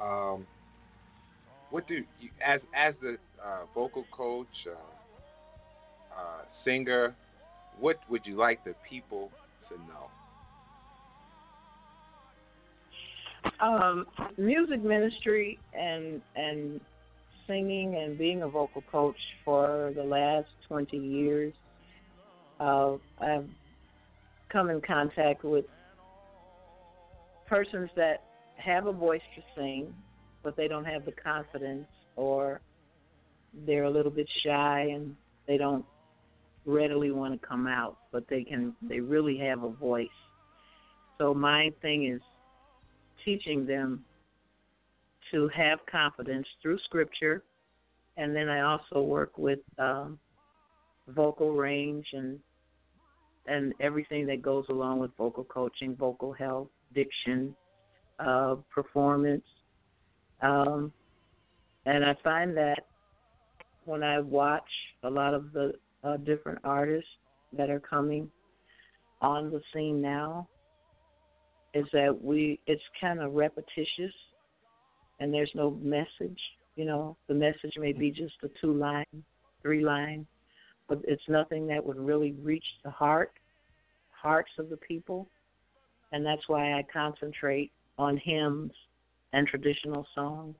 [0.00, 0.46] Um,
[1.70, 2.04] what do you,
[2.44, 4.72] as as the uh, vocal coach, uh,
[6.14, 7.14] uh, singer,
[7.78, 9.30] what would you like the people
[9.68, 10.10] to know?
[13.60, 16.80] Um, music ministry and and
[17.46, 21.52] singing and being a vocal coach for the last 20 years.
[22.58, 23.48] Uh, I've
[24.52, 25.64] come in contact with
[27.48, 28.22] persons that
[28.60, 29.94] have a voice to sing,
[30.42, 31.86] but they don't have the confidence
[32.16, 32.60] or
[33.66, 35.84] they're a little bit shy and they don't
[36.66, 40.08] readily want to come out, but they can they really have a voice.
[41.18, 42.20] So my thing is
[43.24, 44.04] teaching them
[45.30, 47.42] to have confidence through scripture
[48.16, 50.18] and then I also work with um,
[51.08, 52.38] vocal range and
[53.46, 57.56] and everything that goes along with vocal coaching, vocal health, diction,
[58.70, 59.44] performance.
[60.42, 60.92] Um,
[61.86, 62.86] and I find that
[63.84, 64.62] when I watch
[65.02, 65.72] a lot of the
[66.04, 67.10] uh, different artists
[67.56, 68.30] that are coming
[69.20, 70.48] on the scene now,
[71.74, 74.12] is that we it's kind of repetitious,
[75.20, 76.40] and there's no message.
[76.76, 79.24] You know, the message may be just a two line,
[79.62, 80.26] three line,
[80.88, 83.32] but it's nothing that would really reach the heart,
[84.10, 85.28] hearts of the people,
[86.12, 88.72] and that's why I concentrate on hymns
[89.32, 90.56] and traditional songs.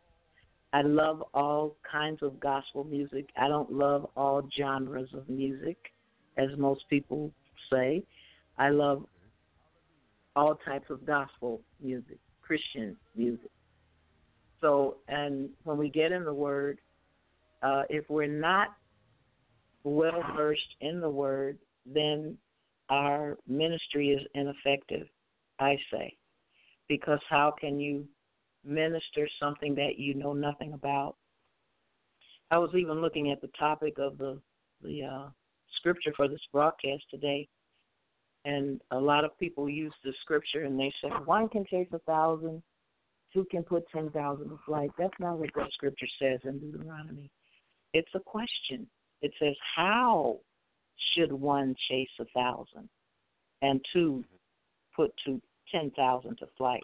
[0.73, 3.29] I love all kinds of gospel music.
[3.37, 5.77] I don't love all genres of music,
[6.37, 7.33] as most people
[7.73, 8.05] say.
[8.59, 9.05] I love
[10.37, 13.51] all types of gospel music, Christian music.
[14.61, 16.79] So, and when we get in the Word,
[17.63, 18.69] uh, if we're not
[19.83, 22.37] well versed in the word, then
[22.91, 25.07] our ministry is ineffective,
[25.59, 26.15] I say.
[26.91, 28.05] Because how can you
[28.65, 31.15] minister something that you know nothing about?
[32.51, 34.41] I was even looking at the topic of the
[34.83, 35.29] the uh,
[35.77, 37.47] scripture for this broadcast today,
[38.45, 42.01] and a lot of people use the scripture and they say one can chase a
[42.01, 42.61] thousand,
[43.33, 44.91] two can put ten thousand to flight.
[44.99, 47.31] That's not what that scripture says in Deuteronomy.
[47.95, 48.89] It's a question.
[49.23, 50.41] It says how
[51.15, 52.89] should one chase a thousand,
[53.63, 54.25] and two
[54.97, 55.41] put to
[55.73, 56.83] ten thousand to flight.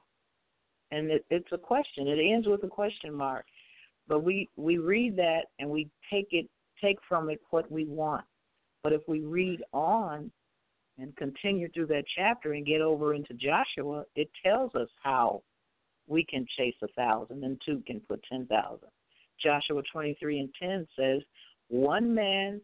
[0.91, 2.07] And it, it's a question.
[2.07, 3.45] It ends with a question mark.
[4.09, 6.49] But we we read that and we take it
[6.82, 8.24] take from it what we want.
[8.82, 10.30] But if we read on
[10.99, 15.43] and continue through that chapter and get over into Joshua, it tells us how
[16.07, 18.89] we can chase a thousand and two can put ten thousand.
[19.43, 21.20] Joshua twenty three and ten says,
[21.68, 22.61] One man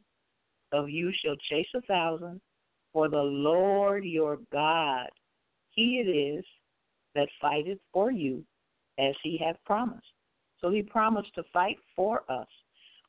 [0.73, 2.41] of you shall chase a thousand,
[2.93, 5.09] for the Lord your God,
[5.75, 6.45] he it is
[7.15, 8.45] that fighteth for you,
[8.99, 10.07] as he hath promised.
[10.61, 12.49] So he promised to fight for us.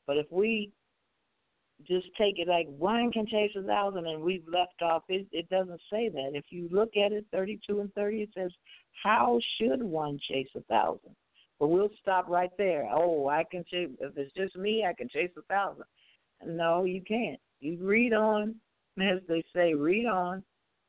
[0.06, 0.72] But if we
[1.86, 5.48] just take it like one can chase a thousand and we've left off, it, it
[5.48, 6.32] doesn't say that.
[6.34, 8.50] If you look at it, 32 and 30, it says,
[9.02, 11.14] How should one chase a thousand?
[11.58, 12.88] But we'll stop right there.
[12.92, 15.84] Oh, I can chase, if it's just me, I can chase a thousand.
[16.44, 17.40] No, you can't.
[17.60, 18.56] You read on,
[19.00, 20.42] as they say, read on.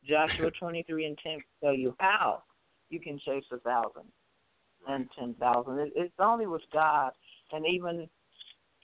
[0.08, 2.44] Joshua 23 and 10 tell you how
[2.90, 4.04] you can chase a thousand
[4.88, 5.80] and ten thousand.
[5.80, 7.12] It, it's only with God.
[7.52, 8.08] And even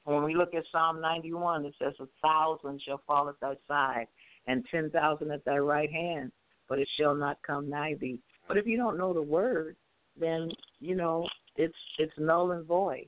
[0.06, 4.08] when we look at Psalm 91, it says, A thousand shall fall at thy side,
[4.48, 6.32] and ten thousand at thy right hand,
[6.68, 8.20] but it shall not come nigh thee.
[8.48, 9.76] But if you don't know the word,
[10.20, 10.50] then
[10.80, 13.08] you know it's it's null and void.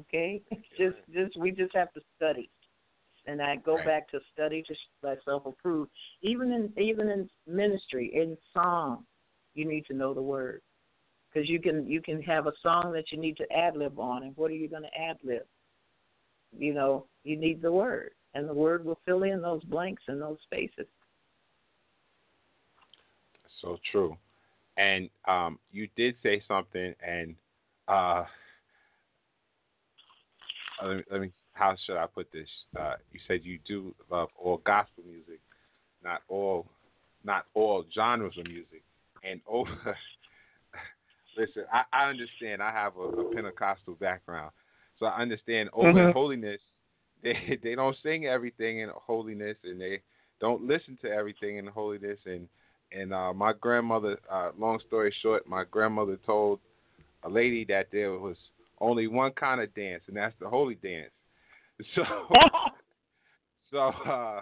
[0.00, 0.42] Okay,
[0.78, 2.50] just just we just have to study
[3.28, 3.86] and I go right.
[3.86, 5.90] back to study to thyself approved.
[6.22, 9.04] Even in even in ministry, in song,
[9.54, 10.62] you need to know the word
[11.32, 14.22] because you can you can have a song that you need to ad lib on,
[14.22, 15.42] and what are you going to ad lib?
[16.58, 20.20] You know, you need the word, and the word will fill in those blanks and
[20.20, 20.86] those spaces.
[23.60, 24.16] So true,
[24.78, 27.34] and um, you did say something, and
[27.88, 28.24] uh,
[30.82, 32.48] let me, let me how should I put this?
[32.78, 35.40] Uh, you said you do love all gospel music,
[36.04, 36.66] not all,
[37.24, 38.82] not all genres of music,
[39.24, 39.70] and over.
[41.36, 42.62] listen, I, I understand.
[42.62, 44.52] I have a, a Pentecostal background,
[44.98, 46.12] so I understand over mm-hmm.
[46.12, 46.60] holiness.
[47.20, 50.02] They they don't sing everything in holiness, and they
[50.40, 52.20] don't listen to everything in holiness.
[52.26, 52.46] And
[52.92, 56.60] and uh, my grandmother, uh, long story short, my grandmother told
[57.24, 58.36] a lady that there was
[58.80, 61.10] only one kind of dance, and that's the holy dance.
[61.94, 62.02] So,
[63.70, 63.78] so
[64.10, 64.40] uh,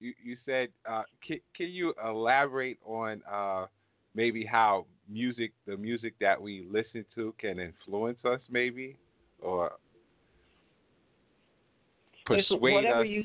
[0.00, 3.66] you you said, uh, can, can you elaborate on uh,
[4.14, 8.96] maybe how music, the music that we listen to, can influence us, maybe,
[9.40, 9.72] or
[12.26, 13.08] persuade whatever us?
[13.08, 13.24] You,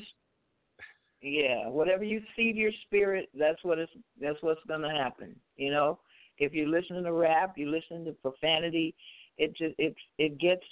[1.22, 3.88] yeah, whatever you feed your spirit, that's what is
[4.20, 5.36] that's what's going to happen.
[5.56, 5.98] You know,
[6.38, 8.94] if you're listening to rap, you listen to profanity,
[9.38, 10.64] it just it it gets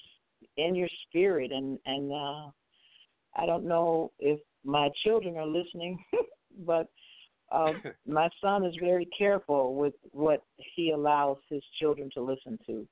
[0.56, 2.50] in your spirit, and and uh,
[3.38, 5.98] I don't know if my children are listening,
[6.66, 6.88] but
[7.50, 7.72] uh,
[8.06, 12.86] my son is very careful with what he allows his children to listen to,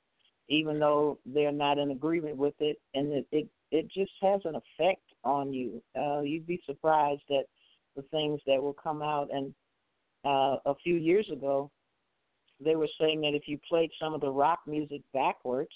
[0.49, 4.55] even though they're not in agreement with it, and it it, it just has an
[4.55, 5.83] effect on you.
[5.99, 7.47] Uh, you'd be surprised at
[7.97, 9.29] the things that will come out.
[9.33, 9.53] And
[10.25, 11.71] uh, a few years ago,
[12.65, 15.73] they were saying that if you played some of the rock music backwards,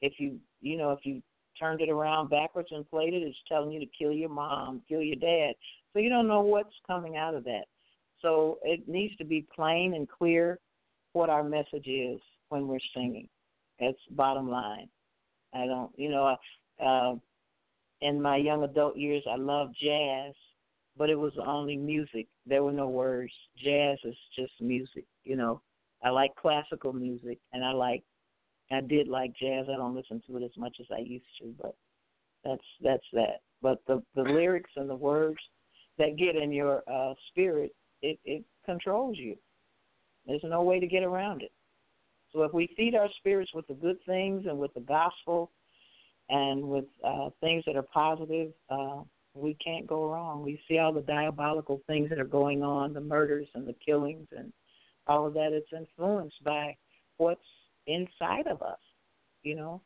[0.00, 1.22] if you you know if you
[1.60, 5.02] turned it around backwards and played it, it's telling you to kill your mom, kill
[5.02, 5.54] your dad.
[5.92, 7.64] So you don't know what's coming out of that.
[8.22, 10.58] So it needs to be plain and clear
[11.12, 13.28] what our message is when we're singing.
[13.78, 14.88] That's bottom line.
[15.54, 16.36] I don't, you know,
[16.84, 17.14] uh,
[18.00, 20.34] in my young adult years, I loved jazz,
[20.96, 22.28] but it was only music.
[22.46, 23.32] There were no words.
[23.62, 25.60] Jazz is just music, you know.
[26.02, 28.02] I like classical music, and I like
[28.70, 29.66] I did like jazz.
[29.68, 31.74] I don't listen to it as much as I used to, but
[32.44, 33.40] that's that's that.
[33.62, 35.38] But the the lyrics and the words
[35.98, 39.36] that get in your uh spirit, it it controls you.
[40.26, 41.52] There's no way to get around it.
[42.32, 45.50] So if we feed our spirits with the good things and with the gospel
[46.28, 49.02] and with uh things that are positive, uh
[49.34, 50.42] we can't go wrong.
[50.42, 54.26] We see all the diabolical things that are going on, the murders and the killings
[54.36, 54.52] and
[55.06, 55.52] all of that.
[55.52, 56.76] It's influenced by
[57.16, 57.40] what's
[57.92, 58.78] inside of us,
[59.42, 59.80] you know.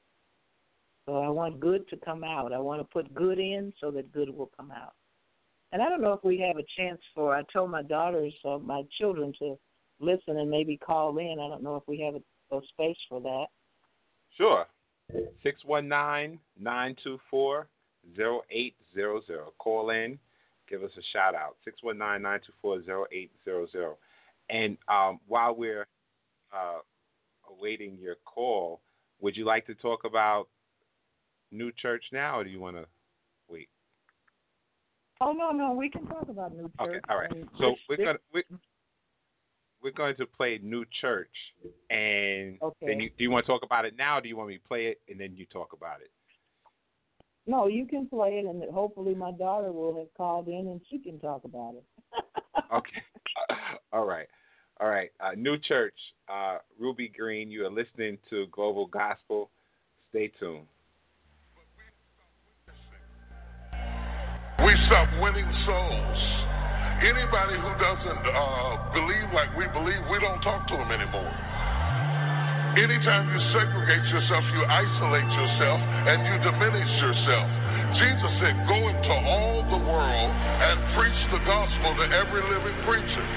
[1.06, 2.52] So I want good to come out.
[2.52, 4.94] I want to put good in so that good will come out.
[5.72, 7.34] And I don't know if we have a chance for.
[7.34, 9.58] I told my daughters, uh, my children, to
[10.00, 11.38] listen and maybe call in.
[11.40, 13.46] I don't know if we have a, a space for that.
[14.36, 14.66] Sure.
[15.42, 17.68] 619 924
[18.18, 19.40] 0800.
[19.58, 20.18] Call in,
[20.68, 21.56] give us a shout out.
[21.64, 23.96] 619 924 0800.
[24.50, 25.86] And um, while we're
[26.52, 26.78] uh,
[27.56, 28.80] awaiting your call,
[29.20, 30.48] would you like to talk about
[31.50, 32.84] New Church now, or do you want to
[33.48, 33.68] wait?
[35.20, 36.72] Oh no, no, we can talk about New Church.
[36.80, 37.30] Okay, all right.
[37.58, 38.42] So we're gonna we're,
[39.82, 41.30] we're going to play New Church,
[41.90, 42.86] and okay.
[42.86, 44.18] then you, do you want to talk about it now?
[44.18, 46.10] Or do you want me to play it and then you talk about it?
[47.46, 50.98] No, you can play it, and hopefully my daughter will have called in and she
[50.98, 51.84] can talk about it.
[52.74, 53.02] okay.
[53.92, 54.26] All right.
[54.80, 55.10] All right.
[55.20, 55.94] Uh, New Church,
[56.28, 59.50] uh, Ruby Green, you are listening to Global Gospel.
[60.10, 60.66] Stay tuned.
[64.64, 66.20] We stop winning souls.
[67.02, 71.30] Anybody who doesn't uh, believe like we believe, we don't talk to them anymore.
[72.74, 77.46] Anytime you segregate yourself, you isolate yourself and you diminish yourself.
[78.02, 83.28] Jesus said, Go into all the world and preach the gospel to every living creature.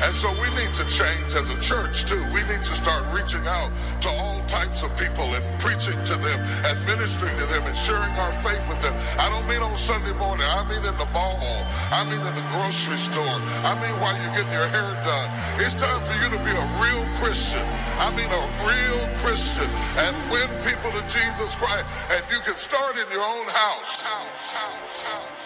[0.00, 2.22] And so we need to change as a church too.
[2.32, 3.68] We need to start reaching out
[4.00, 8.14] to all types of people and preaching to them and ministering to them and sharing
[8.16, 8.96] our faith with them.
[8.96, 10.48] I don't mean on Sunday morning.
[10.48, 11.36] I mean in the mall.
[11.36, 13.38] I mean in the grocery store.
[13.44, 15.28] I mean while you're getting your hair done.
[15.68, 17.66] It's time for you to be a real Christian.
[18.00, 21.84] I mean a real Christian and win people to Jesus Christ.
[22.08, 23.90] And you can start in your own house.
[24.00, 25.40] house, house, house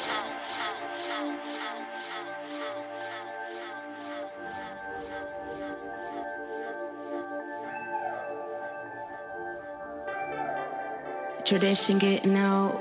[11.55, 12.75] Tradition getting out.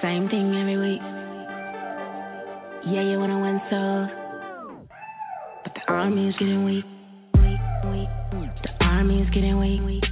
[0.00, 1.00] Same thing every week.
[2.86, 4.10] Yeah, you wanna win souls.
[5.64, 6.84] But the army is getting weak.
[7.32, 10.04] The army is getting weak.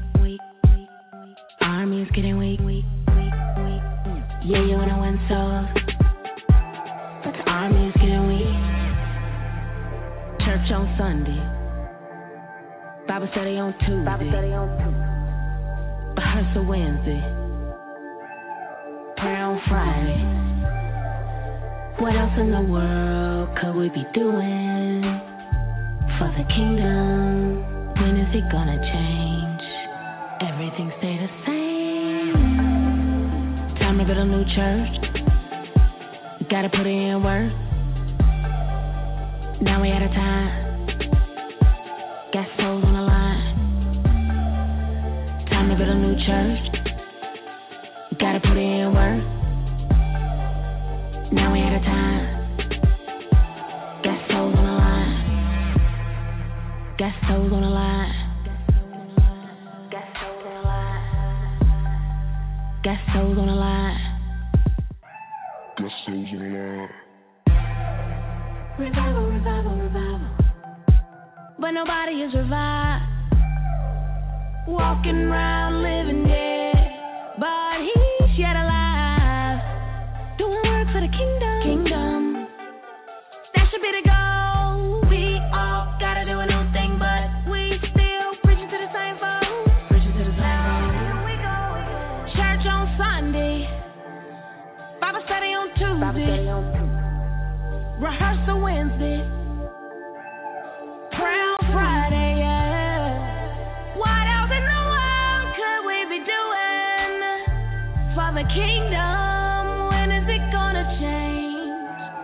[1.61, 2.59] Army is getting weak.
[4.43, 5.69] Yeah, you wanna win souls.
[7.23, 8.57] But the army is getting weak.
[10.45, 11.39] Church on Sunday.
[13.07, 14.05] Bible study on Tuesday.
[14.05, 15.08] Bible study on Tuesday
[16.29, 17.23] rehearsal Wednesday,
[19.19, 20.25] on Friday.
[22.01, 25.03] What else in the world could we be doing
[26.19, 27.65] for the kingdom?
[27.95, 29.63] When is it gonna change?
[30.43, 32.35] Everything stay the same.
[33.81, 34.97] Time to build a new church.
[36.51, 37.53] Gotta put in work.
[39.63, 40.68] Now we out of time.
[45.79, 46.59] Build a new church.
[48.19, 49.23] Gotta put it in work.
[51.33, 52.27] Now we out of time.
[54.03, 55.79] Got souls on the line.
[56.99, 58.13] Got souls on the line.
[58.45, 59.53] Got souls on the line.
[59.93, 61.07] Got souls on the line.
[62.83, 64.01] Got souls on the line.
[68.81, 70.29] Revival, revival, revival.
[71.61, 73.08] But nobody is revived.
[74.69, 76.77] Walking around living dead,
[77.41, 79.65] but he's yet alive.
[80.37, 81.57] Doing work for the kingdom.
[81.65, 82.47] Kingdom.
[83.57, 85.09] That should be the goal.
[85.09, 89.73] We all gotta do a new thing, but we still preaching to the same folks.
[89.89, 91.01] Preaching to the same folks.
[91.01, 91.57] Here we go.
[92.37, 93.65] Church on Sunday.
[95.01, 95.97] Bible study on Tuesday.
[95.97, 98.05] Bible study on Tuesday.
[98.05, 99.38] Rehearsal Wednesday.
[108.55, 109.89] Kingdom.
[109.89, 111.71] When is it gonna change?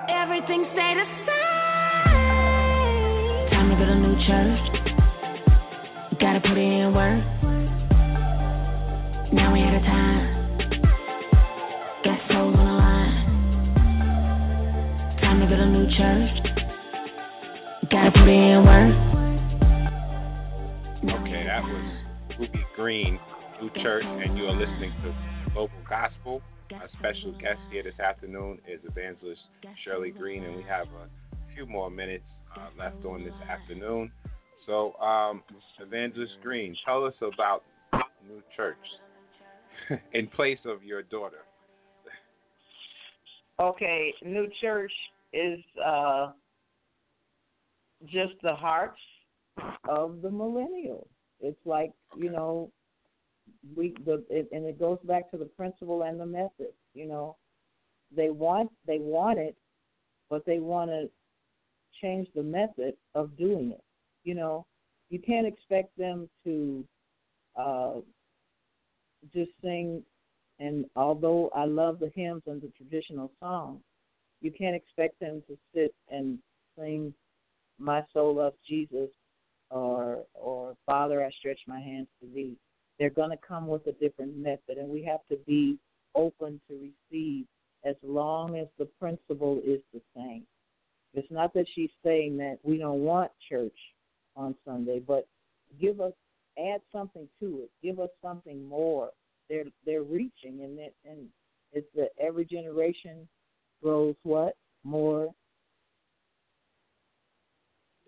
[0.08, 2.14] Everything stay the same.
[3.50, 4.60] Time to build a new church.
[6.20, 7.24] Gotta put in work.
[9.32, 10.58] Now we out of time.
[12.04, 13.16] Got souls on the line.
[15.20, 16.30] Time to build a new church.
[17.90, 18.94] Gotta put in work.
[21.20, 21.84] Okay, that was
[22.38, 23.18] Ruby Green,
[23.60, 25.12] New Church, and you are listening to
[25.54, 26.42] Global Gospel.
[26.72, 29.40] Our special guest here this afternoon is Evangelist
[29.84, 32.24] Shirley Green, and we have a few more minutes
[32.56, 34.10] uh, left on this afternoon.
[34.66, 35.44] So, um,
[35.80, 37.62] Evangelist Green, tell us about
[38.26, 38.76] New Church
[40.12, 41.44] in place of your daughter.
[43.60, 44.92] Okay, New Church
[45.32, 46.32] is uh,
[48.06, 48.98] just the hearts
[49.88, 51.06] of the millennials.
[51.38, 52.72] It's like, you know,
[53.76, 56.72] we the it, and it goes back to the principle and the method.
[56.94, 57.36] You know,
[58.14, 59.56] they want they want it,
[60.30, 61.08] but they want to
[62.00, 63.84] change the method of doing it.
[64.24, 64.66] You know,
[65.10, 66.84] you can't expect them to
[67.56, 67.94] uh,
[69.32, 70.02] just sing.
[70.60, 73.80] And although I love the hymns and the traditional songs,
[74.40, 76.38] you can't expect them to sit and
[76.78, 77.12] sing
[77.78, 79.10] "My Soul Loves Jesus"
[79.70, 82.56] or or "Father, I Stretch My Hands to Thee."
[82.98, 85.78] They're going to come with a different method, and we have to be
[86.14, 87.46] open to receive
[87.84, 90.44] as long as the principle is the same.
[91.12, 93.76] It's not that she's saying that we don't want church
[94.36, 95.26] on Sunday, but
[95.80, 96.12] give us
[96.58, 97.70] add something to it.
[97.82, 99.10] Give us something more.
[99.48, 101.28] They're they're reaching, and it and
[101.72, 103.28] it's that every generation
[103.82, 105.32] grows what more.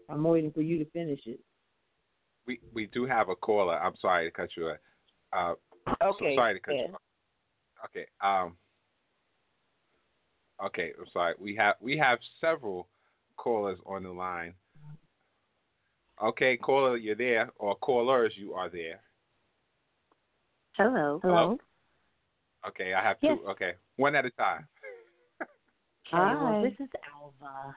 [0.08, 1.40] I'm waiting for you to finish it.
[2.46, 3.78] We we do have a caller.
[3.80, 4.72] I'm sorry to cut you.
[5.32, 5.54] Uh,
[6.02, 6.36] okay.
[6.36, 6.86] Sorry to cut yeah.
[6.88, 6.94] you.
[6.94, 7.00] off.
[7.86, 8.06] Okay.
[8.20, 8.56] Um.
[10.64, 10.92] Okay.
[10.98, 11.34] I'm sorry.
[11.38, 12.88] We have we have several
[13.36, 14.54] callers on the line.
[16.22, 19.00] Okay, caller, you're there, or callers, you are there.
[20.76, 21.20] Hello.
[21.22, 21.58] Hello.
[22.66, 23.38] Okay, I have Yes.
[23.38, 23.46] two.
[23.48, 24.66] Okay, one at a time.
[25.40, 25.48] Okay,
[26.12, 26.34] Hi.
[26.34, 27.76] well, this is Alva.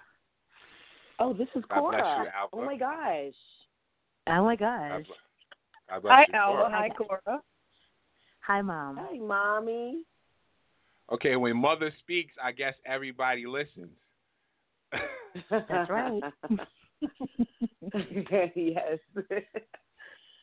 [1.20, 2.24] Oh, this is God bless Cora.
[2.24, 2.55] you, Alva.
[2.55, 3.34] Oh my gosh.
[4.28, 5.05] Oh my God gosh.
[5.07, 5.17] bless,
[5.89, 6.70] God bless Hi, you, Cora.
[6.72, 7.41] Hi, Cora.
[8.41, 8.97] Hi, Mom.
[8.97, 10.03] Hi, mommy.
[11.11, 13.89] Okay, when mother speaks, I guess everybody listens.
[15.49, 16.22] That's right.
[18.55, 18.99] yes.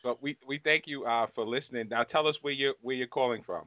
[0.03, 1.87] so we we thank you uh, for listening.
[1.89, 3.65] Now tell us where you where you're calling from.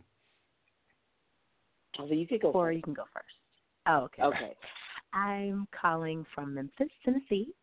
[1.97, 2.51] so you could go.
[2.51, 2.77] Or first.
[2.77, 3.27] you can go first.
[3.87, 4.23] Oh, okay.
[4.23, 4.55] Okay.
[5.13, 7.55] I'm calling from Memphis, Tennessee.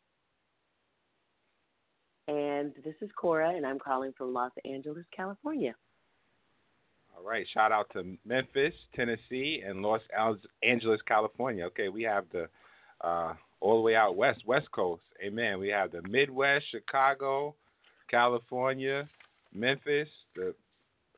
[2.28, 5.74] And this is Cora, and I'm calling from Los Angeles, California.
[7.16, 10.02] All right, shout out to Memphis, Tennessee, and Los
[10.62, 11.66] Angeles, California.
[11.66, 12.48] Okay, we have the
[13.02, 15.02] uh, all the way out west, West Coast.
[15.24, 15.60] Amen.
[15.60, 17.56] We have the Midwest, Chicago,
[18.10, 19.08] California,
[19.54, 20.54] Memphis, the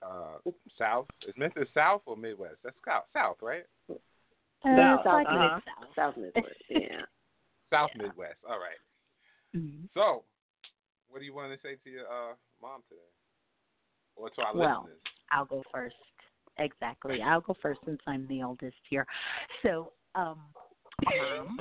[0.02, 1.08] uh, South.
[1.28, 2.56] Is Memphis South or Midwest?
[2.64, 3.64] That's South, South, right?
[3.90, 3.96] Uh,
[4.64, 5.56] South, it's like uh-huh.
[5.56, 5.96] mid-south.
[5.96, 6.56] South Midwest.
[6.70, 7.02] Yeah.
[7.74, 8.04] South Yeah.
[8.04, 8.38] Midwest.
[8.48, 8.80] All right.
[9.56, 9.90] Mhm.
[9.94, 10.24] So,
[11.10, 13.02] what do you want to say to your uh, mom today,
[14.16, 15.02] or to our Well, listeners?
[15.32, 15.96] I'll go first.
[16.58, 17.22] Exactly.
[17.22, 19.06] I'll go first since I'm the oldest here.
[19.64, 20.40] So, um,
[21.06, 21.60] Mom,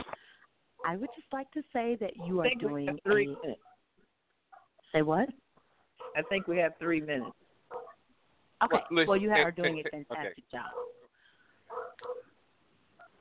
[0.85, 3.61] I would just like to say that you are doing three a, minutes.
[4.93, 5.29] say what?
[6.17, 7.37] I think we have three minutes.
[8.65, 8.73] Okay.
[8.73, 10.05] Well, listen, well, you are doing it- a okay.
[10.09, 10.71] fantastic job.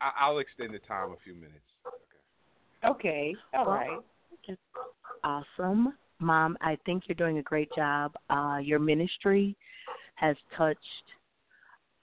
[0.01, 1.65] I- I'll extend the time a few minutes.
[2.83, 3.33] Okay.
[3.33, 3.35] Okay.
[3.53, 3.99] All Well, right.
[5.23, 5.93] Awesome.
[6.19, 8.13] Mom, I think you're doing a great job.
[8.29, 9.55] Uh, your ministry
[10.15, 10.79] has touched,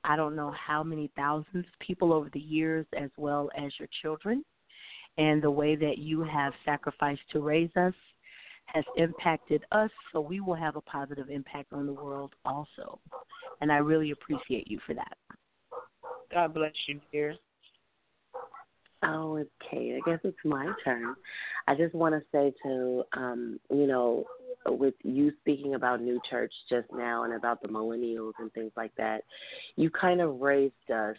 [0.04, 3.88] I don't know how many thousands of people over the years, as well as your
[4.02, 4.44] children.
[5.18, 7.94] And the way that you have sacrificed to raise us
[8.66, 12.98] has impacted us, so we will have a positive impact on the world also.
[13.60, 15.16] And I really appreciate you for that.
[16.32, 17.36] God bless you, dear.
[19.04, 19.96] Oh, okay.
[19.96, 21.14] I guess it's my turn.
[21.66, 24.24] I just want to say to, um, you know,
[24.66, 28.92] with you speaking about New Church just now and about the millennials and things like
[28.96, 29.22] that,
[29.76, 31.16] you kind of raised us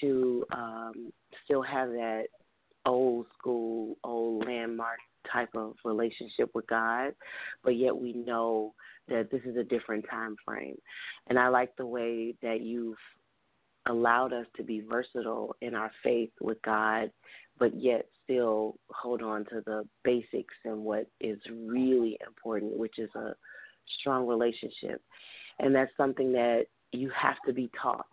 [0.00, 1.12] to um,
[1.44, 2.26] still have that
[2.86, 4.98] old school, old landmark
[5.32, 7.14] type of relationship with God,
[7.62, 8.74] but yet we know
[9.08, 10.78] that this is a different time frame.
[11.28, 12.96] And I like the way that you've
[13.86, 17.10] allowed us to be versatile in our faith with God,
[17.58, 23.10] but yet still hold on to the basics and what is really important, which is
[23.14, 23.34] a
[24.00, 25.02] strong relationship.
[25.58, 28.06] And that's something that you have to be taught,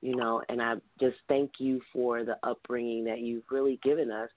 [0.00, 0.42] you know.
[0.48, 4.30] And I just thank you for the upbringing that you've really given us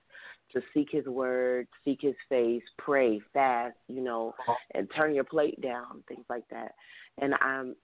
[0.54, 4.34] to seek His Word, seek His face, pray, fast, you know,
[4.74, 6.74] and turn your plate down, things like that.
[7.20, 7.76] And I'm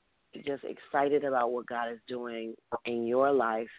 [0.45, 2.55] just excited about what God is doing
[2.85, 3.69] in your life,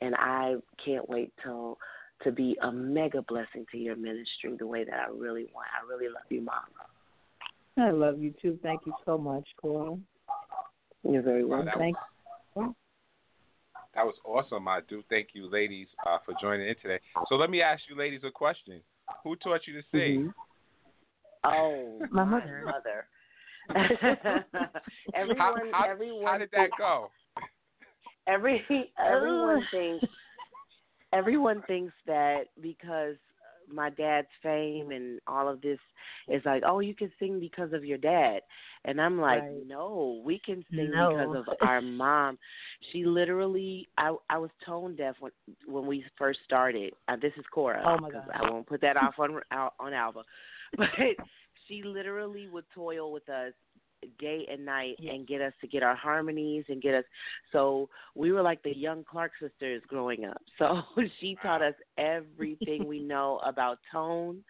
[0.00, 1.78] and I can't wait till
[2.22, 5.66] to be a mega blessing to your ministry the way that I really want.
[5.80, 6.64] I really love you, Mom.
[7.76, 8.58] I love you too.
[8.62, 9.96] Thank you so much, Cora.
[11.02, 11.66] You're very welcome.
[11.66, 11.96] that, Thank
[13.94, 14.66] that was awesome.
[14.68, 16.98] I do thank you, ladies, uh, for joining in today.
[17.28, 18.80] So let me ask you, ladies, a question.
[19.22, 20.26] Who taught you to sing?
[20.26, 20.34] Mhm.
[21.44, 22.62] Oh, My my mother.
[22.64, 23.06] mother.
[23.74, 24.74] How,
[25.14, 27.10] everyone, how, everyone, how did that go?
[28.26, 28.64] Every
[28.98, 30.06] everyone thinks
[31.12, 33.16] everyone thinks that because
[33.72, 35.78] my dad's fame and all of this
[36.28, 38.40] is like, oh, you can sing because of your dad,
[38.84, 39.66] and I'm like, Right.
[39.66, 41.08] no, we can sing No.
[41.10, 42.38] because of our mom.
[42.92, 45.32] She literally, I I was tone deaf when
[45.66, 46.92] when we first started.
[47.08, 47.82] Uh, this is Cora.
[47.84, 48.28] Oh, my God.
[48.32, 49.40] I won't put that off on
[49.78, 50.24] on Alva,
[50.76, 50.88] but
[51.68, 53.52] she literally would toil with us
[54.18, 55.14] day and night Yes.
[55.14, 57.04] and get us to get our harmonies and get us
[57.52, 60.40] so we were like the young Clark sisters growing up.
[60.58, 60.82] So
[61.20, 64.44] she taught us everything we know about tone,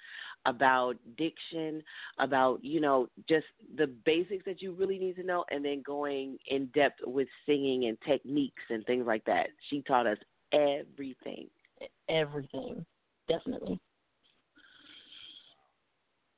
[0.44, 1.82] about diction,
[2.18, 3.46] about, you know, just
[3.76, 7.86] the basics that you really need to know and then going in depth with singing
[7.86, 9.48] and techniques and things like that.
[9.70, 10.18] She taught us
[10.52, 11.48] everything.
[12.08, 12.84] Everything,
[13.28, 13.80] definitely.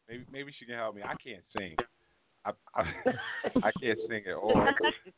[0.08, 1.02] Maybe maybe she can help me.
[1.02, 1.76] I can't sing.
[2.44, 2.82] I I,
[3.62, 4.66] I can't sing at all.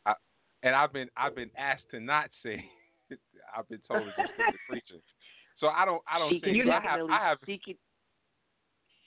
[0.07, 0.15] I,
[0.63, 2.63] and I've been I've been asked to not sing.
[3.57, 5.01] I've been told to just preaching.
[5.59, 6.71] So I don't I don't she sing.
[6.71, 7.77] I have I have she could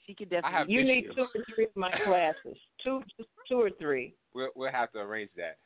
[0.05, 2.57] she could definitely You need two or three of my classes.
[2.83, 3.01] Two,
[3.47, 4.13] two or three.
[4.33, 5.57] we'll we'll have to arrange that.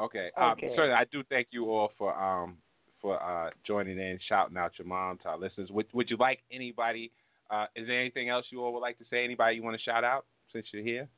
[0.00, 0.30] Okay.
[0.36, 0.72] Um, Okay.
[0.76, 2.58] certainly, I do thank you all for um
[3.00, 5.70] for uh joining in, shouting out your mom to our listeners.
[5.70, 7.12] Would Would you like anybody?
[7.50, 9.24] Uh, is there anything else you all would like to say?
[9.24, 11.08] Anybody you want to shout out since you're here,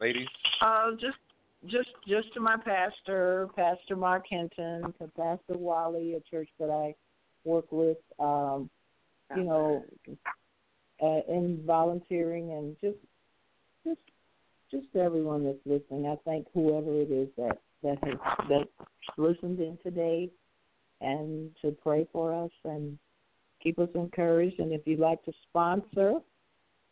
[0.00, 0.26] ladies?
[0.60, 1.18] Uh, just,
[1.66, 6.94] just, just to my pastor, Pastor Mark Henton, to Pastor Wally, a church that I
[7.44, 7.98] work with.
[8.18, 8.70] Um,
[9.34, 9.84] you know,
[11.02, 12.98] uh, in volunteering and just,
[13.84, 14.00] just,
[14.70, 16.06] just everyone that's listening.
[16.06, 18.14] I thank whoever it is that that has
[18.48, 18.68] that
[19.16, 20.30] listened in today,
[21.00, 22.98] and to pray for us and
[23.66, 24.60] keep us encouraged.
[24.60, 26.14] And if you'd like to sponsor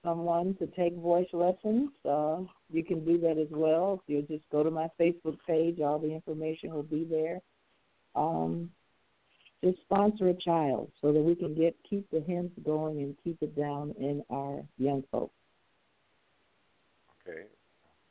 [0.04, 4.02] someone to take voice lessons, uh, you can do that as well.
[4.08, 7.40] You just go to my Facebook page; all the information will be there.
[8.16, 8.70] Um,
[9.62, 13.38] just sponsor a child so that we can get keep the hymns going and keep
[13.40, 15.34] it down in our young folks.
[17.26, 17.44] Okay.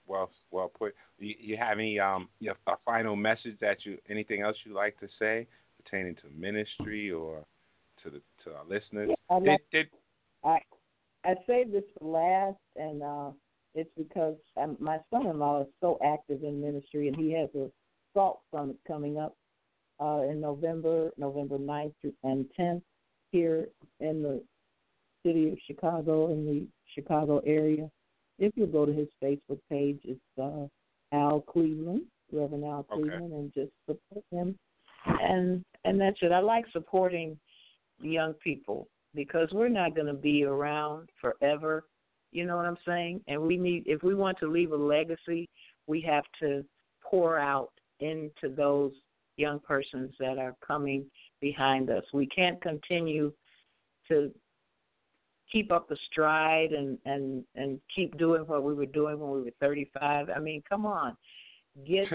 [0.08, 0.96] Well, well put.
[1.20, 4.74] You, you have any um you have a final message that you anything else you'd
[4.74, 5.48] like to say
[5.84, 7.46] pertaining to ministry or
[8.04, 9.12] to the to our listeners?
[9.30, 9.88] I'd Did, like- did
[10.44, 10.60] I
[11.26, 13.32] I saved this for last, and uh,
[13.76, 17.70] it's because um, my son-in-law is so active in ministry, and he has a
[18.14, 19.36] salt summit coming up
[20.02, 21.94] uh, in November, November 9th
[22.24, 22.82] and 10th
[23.32, 23.68] here
[24.02, 24.44] in the
[25.26, 27.90] city of Chicago, in the Chicago area.
[28.38, 30.68] If you go to his Facebook page, it's uh,
[31.16, 32.02] Al Cleveland,
[32.34, 33.02] Reverend Al Okay.
[33.02, 34.58] Cleveland, and just support him.
[35.06, 36.32] And and that's it.
[36.32, 37.38] I like supporting
[38.04, 41.86] young people because we're not going to be around forever.
[42.32, 43.22] You know what I'm saying?
[43.28, 45.50] And we need, if we want to leave a legacy,
[45.88, 46.64] we have to
[47.04, 48.92] pour out into those
[49.38, 51.06] young persons that are coming
[51.42, 52.04] behind us.
[52.14, 53.32] We can't continue
[54.08, 54.32] to
[55.52, 59.42] keep up the stride and and and keep doing what we were doing when we
[59.44, 60.30] were 35.
[60.36, 61.16] I mean, come on,
[61.88, 62.08] get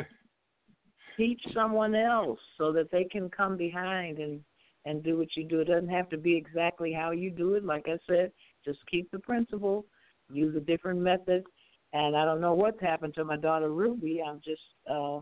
[1.16, 4.40] teach someone else so that they can come behind and
[4.88, 5.60] and do what you do.
[5.60, 7.64] It doesn't have to be exactly how you do it.
[7.64, 8.32] Like I said,
[8.64, 9.84] just keep the principle,
[10.32, 11.44] use a different method.
[11.92, 14.22] And I don't know what's happened to my daughter Ruby.
[14.26, 15.20] I'm just uh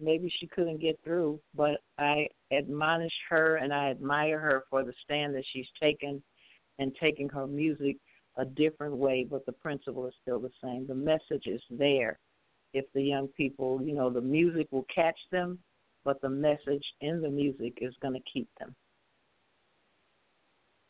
[0.00, 4.94] maybe she couldn't get through, but I admonish her and I admire her for the
[5.04, 6.22] stand that she's taken
[6.78, 7.96] and taking her music
[8.38, 10.86] a different way, but the principle is still the same.
[10.86, 12.18] The message is there.
[12.72, 15.58] If the young people, you know, the music will catch them,
[16.04, 18.74] but the message in the music is going to keep them.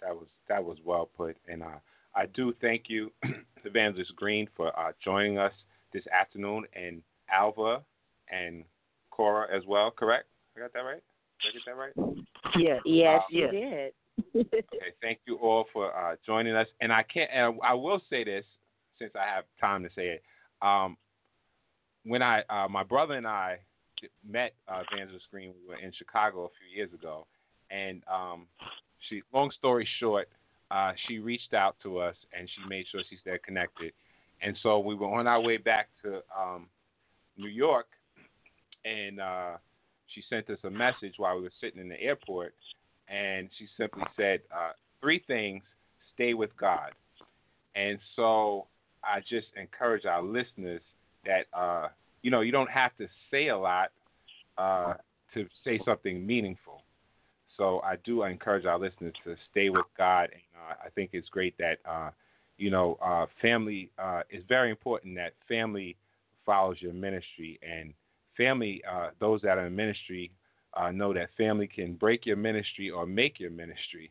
[0.00, 1.78] That was that was well put, and uh,
[2.16, 3.12] I do thank you,
[3.64, 5.52] Evangelist Green, for uh, joining us
[5.92, 7.82] this afternoon, and Alva
[8.30, 8.64] and
[9.10, 9.90] Cora as well.
[9.90, 10.26] Correct?
[10.56, 11.02] I got that right?
[11.42, 12.16] Did I get that right?
[12.58, 13.52] Yes, Yes, Uh, you yes.
[13.52, 13.92] did.
[14.74, 16.66] Okay, thank you all for uh, joining us.
[16.80, 17.30] And I can't.
[17.34, 18.44] And I will say this
[18.98, 20.22] since I have time to say it.
[20.62, 20.96] Um,
[22.04, 23.58] when I, uh, my brother and I
[24.28, 27.26] met uh, Evangelist Green, we were in Chicago a few years ago,
[27.70, 28.46] and um,
[29.08, 29.22] she.
[29.32, 30.28] Long story short,
[30.70, 33.92] uh, she reached out to us and she made sure she stayed connected.
[34.42, 36.66] And so we were on our way back to um,
[37.36, 37.86] New York,
[38.84, 39.56] and uh,
[40.14, 42.54] she sent us a message while we were sitting in the airport,
[43.08, 45.62] and she simply said uh, three things:
[46.14, 46.92] stay with God.
[47.74, 48.66] And so
[49.04, 50.82] I just encourage our listeners
[51.24, 51.88] that uh,
[52.22, 53.90] you know you don't have to say a lot
[54.58, 54.94] uh,
[55.34, 56.82] to say something meaningful.
[57.56, 61.28] So I do encourage our listeners to stay with God, and uh, I think it's
[61.28, 62.10] great that uh,
[62.56, 65.16] you know uh, family uh, is very important.
[65.16, 65.96] That family
[66.46, 67.92] follows your ministry, and
[68.36, 70.32] family uh, those that are in ministry
[70.74, 74.10] uh, know that family can break your ministry or make your ministry.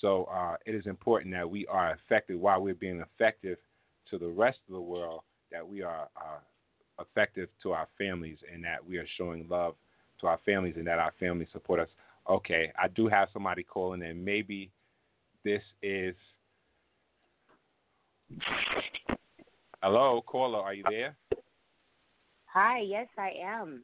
[0.00, 3.58] So uh, it is important that we are effective while we're being effective
[4.10, 5.22] to the rest of the world,
[5.52, 6.38] that we are uh,
[7.00, 9.74] effective to our families and that we are showing love
[10.20, 11.88] to our families and that our families support us.
[12.28, 14.24] Okay, I do have somebody calling in.
[14.24, 14.70] Maybe
[15.44, 16.14] this is.
[19.82, 21.16] Hello, caller, are you there?
[22.46, 23.82] Hi, yes, I am.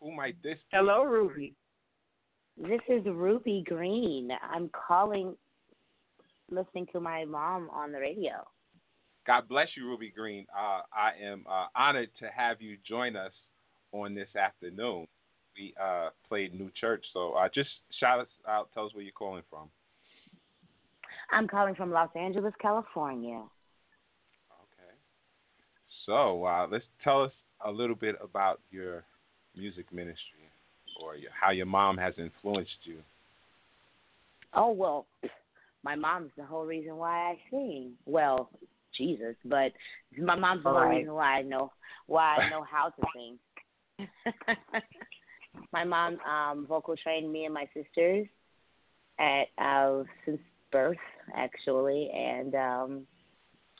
[0.00, 0.76] Who might this be?
[0.76, 1.54] Hello, Ruby.
[2.56, 4.30] This is Ruby Green.
[4.42, 5.36] I'm calling,
[6.50, 8.44] listening to my mom on the radio.
[9.28, 10.46] God bless you, Ruby Green.
[10.58, 13.32] Uh, I am uh, honored to have you join us
[13.92, 15.06] on this afternoon.
[15.54, 17.68] We uh, played New Church, so uh, just
[18.00, 18.70] shout us out.
[18.72, 19.68] Tell us where you're calling from.
[21.30, 23.42] I'm calling from Los Angeles, California.
[24.62, 24.94] Okay.
[26.06, 27.32] So uh, let's tell us
[27.66, 29.04] a little bit about your
[29.54, 30.48] music ministry
[31.02, 32.96] or your, how your mom has influenced you?
[34.54, 35.04] Oh well,
[35.84, 37.92] my mom's the whole reason why I sing.
[38.06, 38.48] Well,
[38.96, 39.72] Jesus, but
[40.16, 40.98] my mom's the right.
[40.98, 41.72] reason why I know
[42.06, 43.38] why I know how to sing.
[45.72, 48.26] my mom um vocal trained me and my sisters
[49.18, 50.96] at uh since birth
[51.34, 53.06] actually and um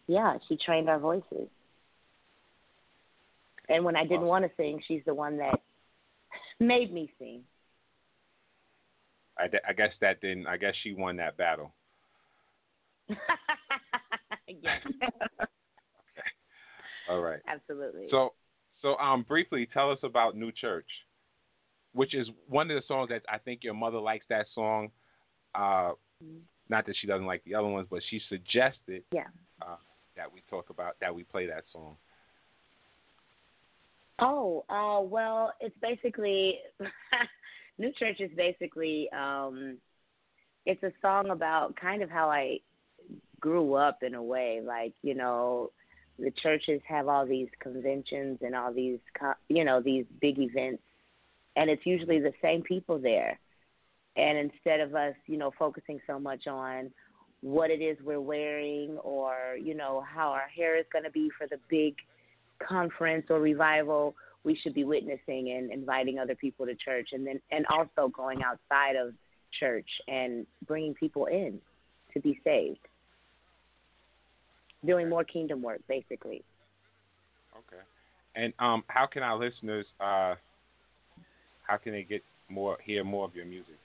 [0.08, 1.48] yeah, she trained our voices.
[3.68, 5.60] And when I didn't want to sing, she's the one that
[6.58, 7.42] made me sing.
[9.38, 10.46] I, I guess that didn't.
[10.46, 11.72] I guess she won that battle.
[14.62, 14.80] yes.
[15.02, 16.28] okay.
[17.10, 17.40] All right.
[17.46, 18.06] Absolutely.
[18.10, 18.34] So,
[18.82, 20.88] so um, briefly tell us about New Church,
[21.92, 24.26] which is one of the songs that I think your mother likes.
[24.28, 24.90] That song.
[25.54, 25.92] Uh,
[26.22, 26.38] mm-hmm.
[26.68, 29.02] Not that she doesn't like the other ones, but she suggested.
[29.12, 29.24] Yeah.
[29.62, 29.76] Uh,
[30.18, 31.96] that we talk about that we play that song.
[34.20, 36.58] Oh, uh, well, it's basically
[37.78, 39.78] New Church is basically um,
[40.66, 42.58] it's a song about kind of how I
[43.40, 44.60] grew up in a way.
[44.64, 45.70] Like you know,
[46.18, 48.98] the churches have all these conventions and all these
[49.48, 50.82] you know these big events,
[51.56, 53.38] and it's usually the same people there.
[54.16, 56.90] And instead of us, you know, focusing so much on
[57.40, 61.30] what it is we're wearing or you know how our hair is going to be
[61.38, 61.94] for the big
[62.66, 67.40] conference or revival, we should be witnessing and inviting other people to church, and then
[67.52, 69.14] and also going outside of
[69.58, 71.60] church and bringing people in
[72.12, 72.87] to be saved,
[74.84, 76.42] doing more kingdom work, basically.
[77.56, 77.82] Okay.
[78.34, 80.34] And um, how can our listeners, uh,
[81.66, 83.78] how can they get more, hear more of your music?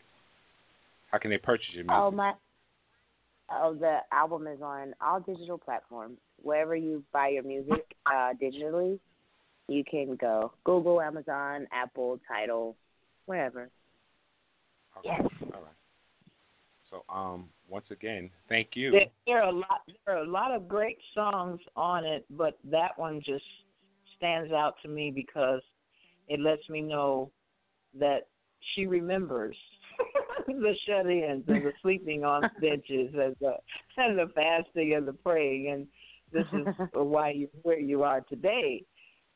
[1.12, 1.96] How can they purchase your music?
[1.96, 2.34] Oh my,
[3.52, 9.00] oh the album is on all digital platforms wherever you buy your music uh, digitally,
[9.68, 12.76] you can go Google, Amazon, Apple, Tidal,
[13.26, 13.70] wherever.
[15.00, 15.10] Okay.
[15.18, 15.32] Yes.
[15.54, 15.72] All right.
[16.90, 18.92] So, um, once again, thank you.
[18.92, 19.82] There, there, are a lot.
[20.06, 23.44] There are a lot of great songs on it, but that one just
[24.16, 25.62] stands out to me because
[26.28, 27.32] it lets me know
[28.00, 28.28] that
[28.76, 29.58] she remembers
[30.48, 33.56] the shut-ins and the sleeping on benches and the
[33.98, 35.88] and the fasting and the praying and
[36.32, 38.86] this is why you where you are today.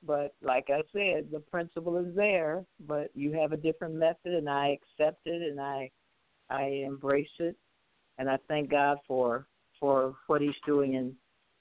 [0.05, 4.47] But like I said, the principle is there, but you have a different method, and
[4.47, 5.89] I accept it, and I
[6.51, 7.57] I embrace it,
[8.17, 9.47] and I thank God for
[9.79, 11.15] for what He's doing in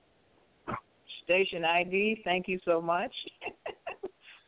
[1.29, 2.21] Station ID.
[2.23, 3.13] Thank you so much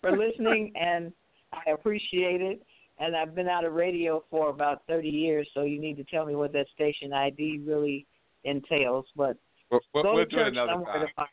[0.02, 1.14] for listening, and
[1.54, 2.64] I appreciate it.
[2.98, 6.26] And I've been out of radio for about 30 years, so you need to tell
[6.26, 8.08] me what that station ID really
[8.46, 9.06] entails.
[9.16, 9.38] But
[9.70, 10.84] we'll, we'll, we'll do it another
[11.16, 11.28] time.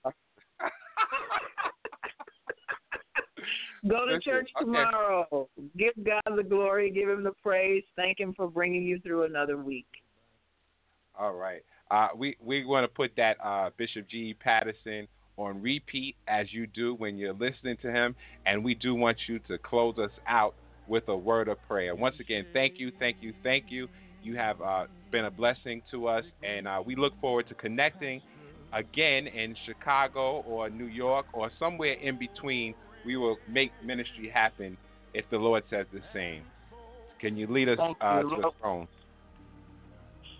[3.88, 5.26] Go to church tomorrow.
[5.32, 5.62] Okay.
[5.78, 6.90] Give God the glory.
[6.90, 7.84] Give Him the praise.
[7.96, 9.88] Thank Him for bringing you through another week.
[11.18, 11.62] All right.
[11.90, 14.34] Uh, we we want to put that uh, Bishop G.
[14.38, 15.08] Patterson
[15.38, 18.14] on repeat as you do when you're listening to him.
[18.46, 20.54] And we do want you to close us out
[20.86, 21.94] with a word of prayer.
[21.94, 23.88] Once again, thank you, thank you, thank you.
[24.22, 28.20] You have uh, been a blessing to us, and uh, we look forward to connecting
[28.72, 32.74] again in Chicago or New York or somewhere in between.
[33.06, 34.76] We will make ministry happen
[35.14, 36.42] if the Lord says the same.
[37.20, 38.88] Can you lead us uh, to the throne?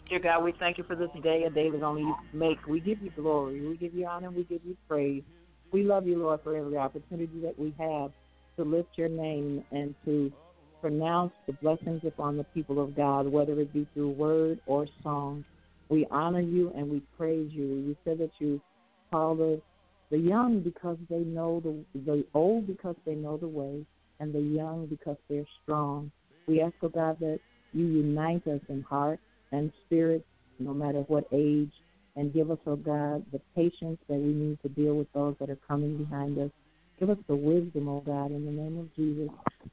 [0.09, 2.67] Dear God, we thank you for this day, a day that only you make.
[2.67, 5.23] We give you glory, we give you honor, we give you praise.
[5.71, 8.11] We love you, Lord, for every opportunity that we have
[8.59, 10.33] to lift your name and to
[10.81, 15.45] pronounce the blessings upon the people of God, whether it be through word or song.
[15.91, 17.67] We honor you and we praise you.
[17.67, 18.63] You said that you
[19.11, 19.61] call the
[20.11, 23.85] the young because they know the the old because they know the way,
[24.21, 26.11] and the young because they're strong.
[26.47, 27.41] We ask, oh God, that
[27.75, 29.21] you unite us in heart
[29.53, 30.25] and spirit,
[30.59, 31.73] no matter what age,
[32.17, 35.51] and give us, oh God, the patience that we need to deal with those that
[35.51, 36.51] are coming behind us.
[36.99, 39.29] Give us the wisdom, oh God, in the name of Jesus,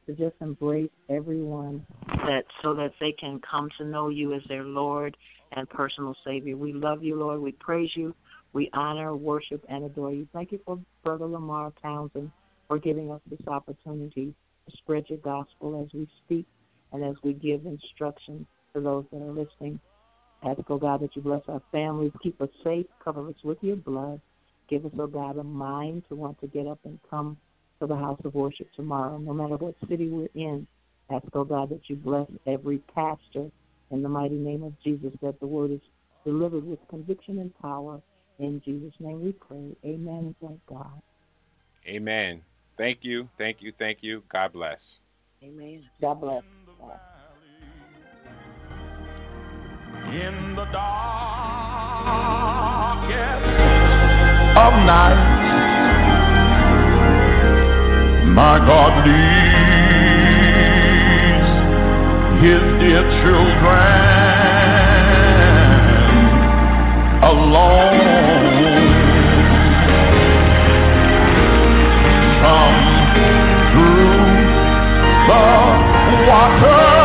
[0.06, 4.64] to just embrace everyone that so that they can come to know you as their
[4.64, 5.18] Lord
[5.56, 6.56] and personal Savior.
[6.56, 7.42] We love you, Lord.
[7.42, 8.14] We praise you.
[8.54, 10.28] We honor, worship, and adore you.
[10.34, 12.32] Thank you for Brother Lamar Townsend
[12.68, 14.34] for giving us this opportunity
[14.70, 16.46] to spread your gospel as we speak
[16.94, 18.46] and as we give instruction
[18.76, 19.80] to those that are listening.
[20.44, 23.78] Ask, oh God, that you bless our families, keep us safe, cover us with your
[23.78, 24.22] blood.
[24.70, 27.38] Give us, oh God, a mind to want to get up and come
[27.80, 30.68] to the house of worship tomorrow, no matter what city we're in.
[31.12, 33.50] Ask, oh God, that you bless every pastor
[33.92, 35.82] in the mighty name of Jesus, that the word is
[36.26, 38.02] delivered with conviction and power.
[38.40, 39.76] In Jesus' name we pray.
[39.86, 40.36] Amen.
[40.42, 41.02] Thank God.
[41.88, 42.42] Amen.
[42.78, 44.24] Thank you, thank you, thank you.
[44.32, 44.80] God bless.
[45.44, 45.84] Amen.
[46.02, 46.44] God bless.
[50.16, 52.06] In the darkest
[54.58, 55.20] of night,
[58.34, 59.26] my God leads
[62.48, 63.66] his dear children
[67.34, 68.00] alone.
[72.42, 72.80] Some
[73.74, 74.24] through
[75.28, 75.44] the
[76.30, 77.05] water.